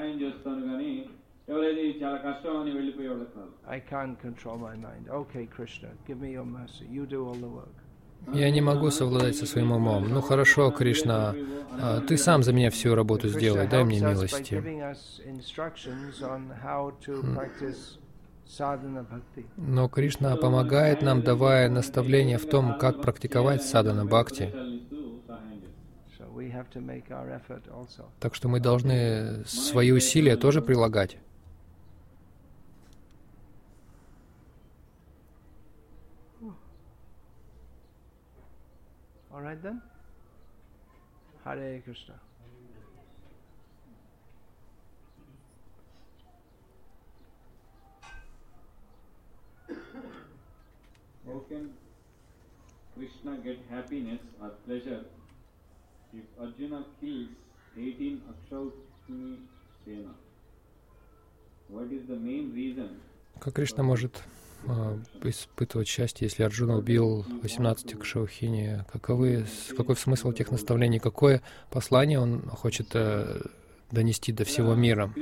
Я 8.32 8.50
не 8.50 8.60
могу 8.60 8.90
совладать 8.90 9.36
со 9.36 9.46
своим 9.46 9.72
умом. 9.72 10.08
Ну 10.08 10.20
хорошо, 10.20 10.70
Кришна, 10.70 11.34
а, 11.80 12.00
ты 12.00 12.16
сам 12.16 12.42
за 12.42 12.52
меня 12.52 12.70
всю 12.70 12.94
работу 12.94 13.28
сделай, 13.28 13.68
дай 13.68 13.84
мне 13.84 14.00
милости. 14.00 14.62
Но 19.56 19.88
Кришна 19.88 20.36
помогает 20.36 21.02
нам, 21.02 21.22
давая 21.22 21.68
наставления 21.68 22.38
в 22.38 22.46
том, 22.48 22.78
как 22.78 23.02
практиковать 23.02 23.62
садана 23.62 24.04
бхакти. 24.04 24.52
Так 28.20 28.34
что 28.34 28.48
мы 28.48 28.60
должны 28.60 29.44
свои 29.46 29.90
усилия 29.90 30.36
тоже 30.36 30.62
прилагать. 30.62 31.18
All 39.30 39.42
right 39.42 39.60
then? 39.62 39.82
Hare 41.44 41.82
Krishna. 41.84 42.14
How 51.26 51.42
can 51.48 51.70
Krishna 52.94 53.36
get 53.42 53.58
happiness 53.68 54.20
or 54.40 54.50
pleasure 54.64 55.04
if 56.14 56.24
Arjuna 56.40 56.84
kills 57.00 57.30
18 57.76 58.22
Akshauhini 58.30 59.38
Sena? 59.84 60.14
What 61.68 61.90
is 61.90 62.06
the 62.06 62.14
main 62.16 62.52
reason? 62.54 63.00
Как 63.40 63.54
Кришна 63.54 63.82
может 63.82 64.22
э, 64.68 64.98
испытывать 65.24 65.88
счастье, 65.88 66.26
если 66.26 66.44
Арджуна 66.44 66.78
убил 66.78 67.24
18 67.42 67.94
Акшаухини? 67.94 68.84
Каковы, 68.90 69.46
какой 69.76 69.96
смысл 69.96 70.32
тех 70.32 70.52
наставлений? 70.52 71.00
Какое 71.00 71.42
послание 71.72 72.20
он 72.20 72.42
хочет 72.42 72.94
э, 72.94 73.40
донести 73.90 74.32
до 74.32 74.44
всего 74.44 74.76
мира? 74.76 75.12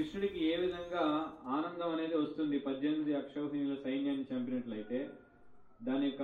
దాని 5.88 6.06
యొక్క 6.10 6.24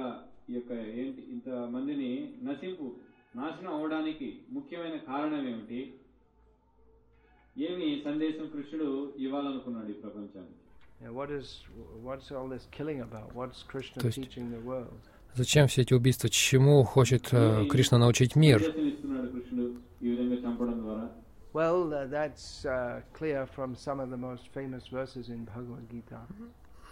ఈ 0.50 0.56
యొక్క 0.56 0.72
ఏంటి 1.02 1.22
ఇంతమందిని 1.36 2.10
నశింపు 2.48 2.88
నాశనం 3.36 3.72
అవడానికి 3.78 4.28
ముఖ్యమైన 4.58 4.98
కారణం 5.10 5.44
ఏమిటి 5.54 5.80
ఏమి 7.56 7.88
సందేశం 8.06 8.46
కృష్ణుడు 8.54 8.90
ఇవ్వాలనుకున్నాడు 9.26 9.90
ఈ 9.96 10.00
ప్రపంచానికి 10.06 10.62
what 11.20 11.30
is 11.30 11.48
what's 12.04 12.32
all 12.32 12.48
this 12.48 12.68
killing 12.72 13.02
about? 13.02 13.34
What's 13.34 13.64
Krishna 13.64 14.12
teaching 14.12 14.52
the 14.52 14.60
world? 14.62 15.00
Зачем 15.36 15.68
все 15.68 15.82
эти 15.82 15.94
убийства? 15.94 16.30
Чему 16.30 16.84
хочет 16.84 17.34
uh, 17.34 17.68
Кришна 17.68 17.98
научить 17.98 18.36
мир? 18.38 18.62
Well, 21.54 21.94
uh, 21.94 22.06
that's 22.08 22.66
uh, 22.66 23.02
clear 23.14 23.46
from 23.46 23.76
some 23.76 24.00
of 24.00 24.10
the 24.10 24.18
most 24.18 24.44
famous 24.50 24.88
verses 24.88 25.30
in 25.30 25.46
Bhagavad 25.46 25.90
Gita. 25.90 26.20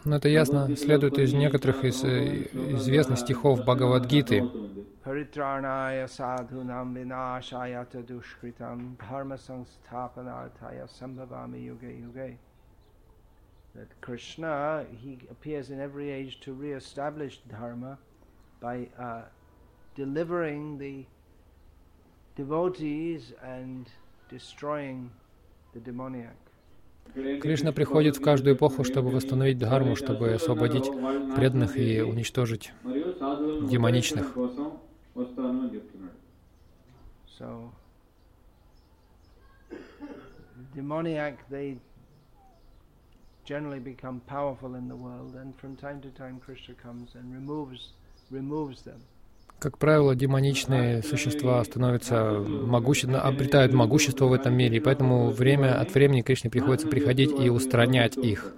Но 0.04 0.16
это 0.16 0.28
ясно 0.28 0.76
следует 0.76 1.18
из 1.18 1.32
некоторых 1.32 1.84
из 1.84 2.04
известных 2.04 3.18
стихов 3.18 3.64
Бхагавадгиты. 3.64 4.42
Uh, 18.98 19.22
devotees 22.38 23.32
and 23.42 23.90
destroying 24.30 25.10
the 25.74 25.80
demoniac. 25.80 26.47
Кришна 27.14 27.72
приходит 27.72 28.16
в 28.16 28.20
каждую 28.20 28.56
эпоху, 28.56 28.84
чтобы 28.84 29.10
восстановить 29.10 29.58
дхарму, 29.58 29.96
чтобы 29.96 30.32
освободить 30.32 30.90
преданных 31.34 31.76
и 31.76 32.00
уничтожить 32.02 32.72
демоничных. 32.84 34.34
Demoniac, 40.74 41.38
they. 41.50 41.78
Как 49.58 49.76
правило, 49.76 50.14
демоничные 50.14 51.02
существа 51.02 51.64
становятся 51.64 52.32
могуще... 52.32 53.08
обретают 53.08 53.72
могущество 53.72 54.26
в 54.26 54.32
этом 54.32 54.56
мире, 54.56 54.76
и 54.76 54.80
поэтому 54.80 55.30
время 55.30 55.80
от 55.80 55.92
времени 55.92 56.22
Кришне 56.22 56.48
приходится 56.48 56.86
приходить 56.86 57.32
и 57.32 57.50
устранять 57.50 58.16
их. 58.16 58.54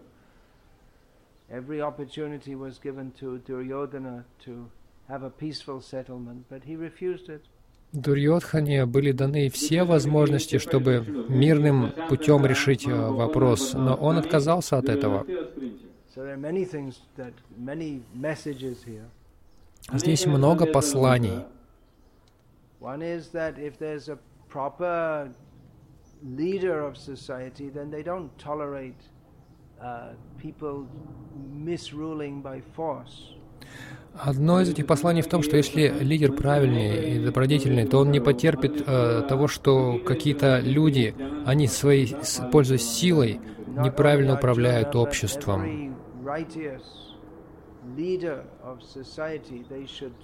Дурьодхане 7.92 8.86
были 8.86 9.11
даны 9.12 9.48
все 9.48 9.84
возможности, 9.84 10.59
чтобы 10.59 11.05
мирным 11.28 11.92
путем 12.09 12.46
решить 12.46 12.86
э, 12.86 12.94
вопрос, 12.94 13.72
но 13.72 13.96
он 13.96 14.18
отказался 14.18 14.76
от 14.76 14.88
этого. 14.88 15.26
Здесь 19.93 20.26
много 20.26 20.66
посланий. 20.66 21.45
leader 26.22 26.81
of 26.83 26.97
society, 26.97 27.70
then 27.70 27.91
they 27.91 28.03
don't 28.03 28.31
tolerate 28.39 29.01
uh, 29.83 30.12
people 30.39 30.87
misruling 31.53 32.43
by 32.43 32.61
force. 32.76 33.37
Одно 34.14 34.61
из 34.61 34.68
этих 34.68 34.87
посланий 34.87 35.22
в 35.22 35.28
том, 35.28 35.43
что 35.43 35.57
если 35.57 35.89
лидер 36.01 36.33
правильный 36.33 37.14
и 37.14 37.24
добродетельный, 37.24 37.87
то 37.87 37.99
он 37.99 38.11
не 38.11 38.18
потерпит 38.18 38.83
э, 38.85 39.22
того, 39.28 39.47
что 39.47 40.01
какие-то 40.05 40.59
люди, 40.61 41.14
они 41.47 41.68
своей, 41.68 42.16
пользуясь 42.51 42.89
силой, 42.89 43.41
неправильно 43.68 44.35
управляют 44.35 44.97
обществом 44.97 45.95
leader 47.97 48.45
of 48.62 48.83
society, 48.83 49.64
they 49.68 49.87
should 49.87 50.14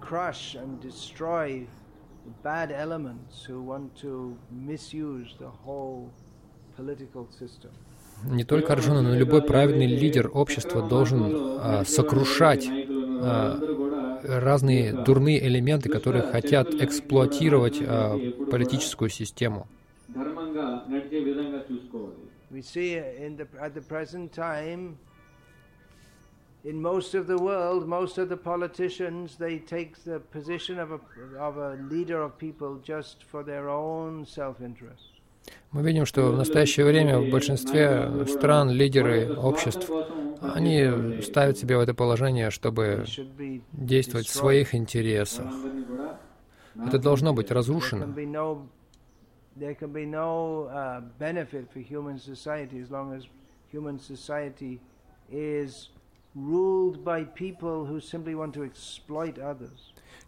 crush 0.00 0.54
and 0.54 0.80
destroy 0.80 1.66
the 2.24 2.30
bad 2.42 2.72
elements 2.72 3.44
who 3.44 3.62
want 3.62 3.94
to 3.96 4.36
misuse 4.50 5.34
the 5.38 5.50
whole 5.64 6.10
political 6.76 7.26
system. 7.30 7.70
Не 8.24 8.44
только 8.44 8.72
Арджуна, 8.72 9.02
но 9.02 9.14
любой 9.14 9.42
праведный 9.42 9.86
лидер 9.86 10.28
общества 10.34 10.88
должен 10.88 11.22
а, 11.60 11.84
сокрушать 11.84 12.68
а, 12.68 13.60
разные 14.24 14.92
дурные 14.92 15.46
элементы, 15.46 15.88
которые 15.88 16.22
хотят 16.22 16.74
эксплуатировать 16.74 17.80
а, 17.80 18.18
политическую 18.50 19.08
систему. 19.08 19.68
We 22.50 22.62
see 22.62 22.96
in 22.96 23.36
the, 23.36 23.46
at 23.60 23.74
the 23.74 23.82
present 23.82 24.32
time 24.32 24.96
in 26.64 26.82
most 26.82 27.14
of 27.14 27.26
the 27.26 27.38
world, 27.38 27.86
most 27.86 28.18
of 28.18 28.28
the 28.28 28.36
politicians, 28.36 29.36
they 29.36 29.58
take 29.58 30.02
the 30.04 30.20
position 30.20 30.78
of 30.78 30.92
a, 30.92 31.00
of 31.38 31.56
a 31.56 31.78
leader 31.90 32.20
of 32.22 32.36
people 32.38 32.80
just 32.82 33.24
for 33.24 33.42
their 33.42 33.68
own 33.68 34.24
self-interest. 34.26 35.14
Мы 35.70 35.82
видим, 35.82 36.04
что 36.04 36.30
в 36.30 36.36
настоящее 36.36 36.84
время 36.84 37.18
в 37.18 37.30
большинстве 37.30 38.10
стран 38.26 38.70
лидеры 38.70 39.34
обществ, 39.34 39.90
они 40.42 41.22
ставят 41.22 41.58
себя 41.58 41.78
в 41.78 41.80
это 41.80 41.94
положение, 41.94 42.50
чтобы 42.50 43.04
действовать 43.72 44.26
в 44.26 44.30
своих 44.30 44.74
интересах. 44.74 45.50
Это 46.86 46.98
должно 46.98 47.32
быть 47.32 47.50
разрушено. 47.50 48.06
There 49.56 49.74
uh, 56.38 57.98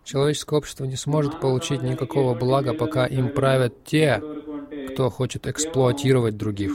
Человеческое 0.03 0.57
общество 0.57 0.85
не 0.85 0.97
сможет 0.97 1.41
получить 1.41 1.83
никакого 1.83 2.35
блага, 2.35 2.75
пока 2.75 3.07
им 3.07 3.31
правят 3.31 3.85
те, 3.85 4.23
кто 4.89 5.11
хочет 5.11 5.47
эксплуатировать 5.47 6.37
других. 6.37 6.73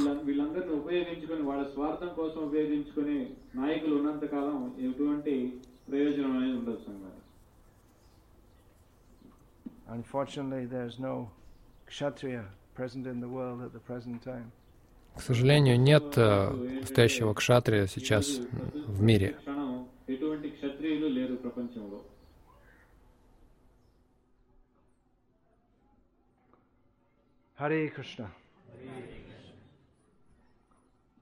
Unfortunately, 9.88 10.65
there's 10.65 10.97
no 10.99 11.29
kshatriya 11.86 12.45
present 12.73 13.05
in 13.07 13.19
the 13.21 13.27
world 13.27 13.61
at 13.61 13.71
the 13.71 13.79
present 13.79 14.21
time. 14.23 14.51
К 15.16 15.22
сожалению, 15.22 15.80
нет 15.80 16.13
э, 16.18 16.49
настоящего 16.82 17.34
кшатрия 17.34 17.88
сейчас 17.88 18.39
в 18.88 19.01
мире. 19.01 19.38
Hare 27.57 27.89
Krishna. 27.89 28.28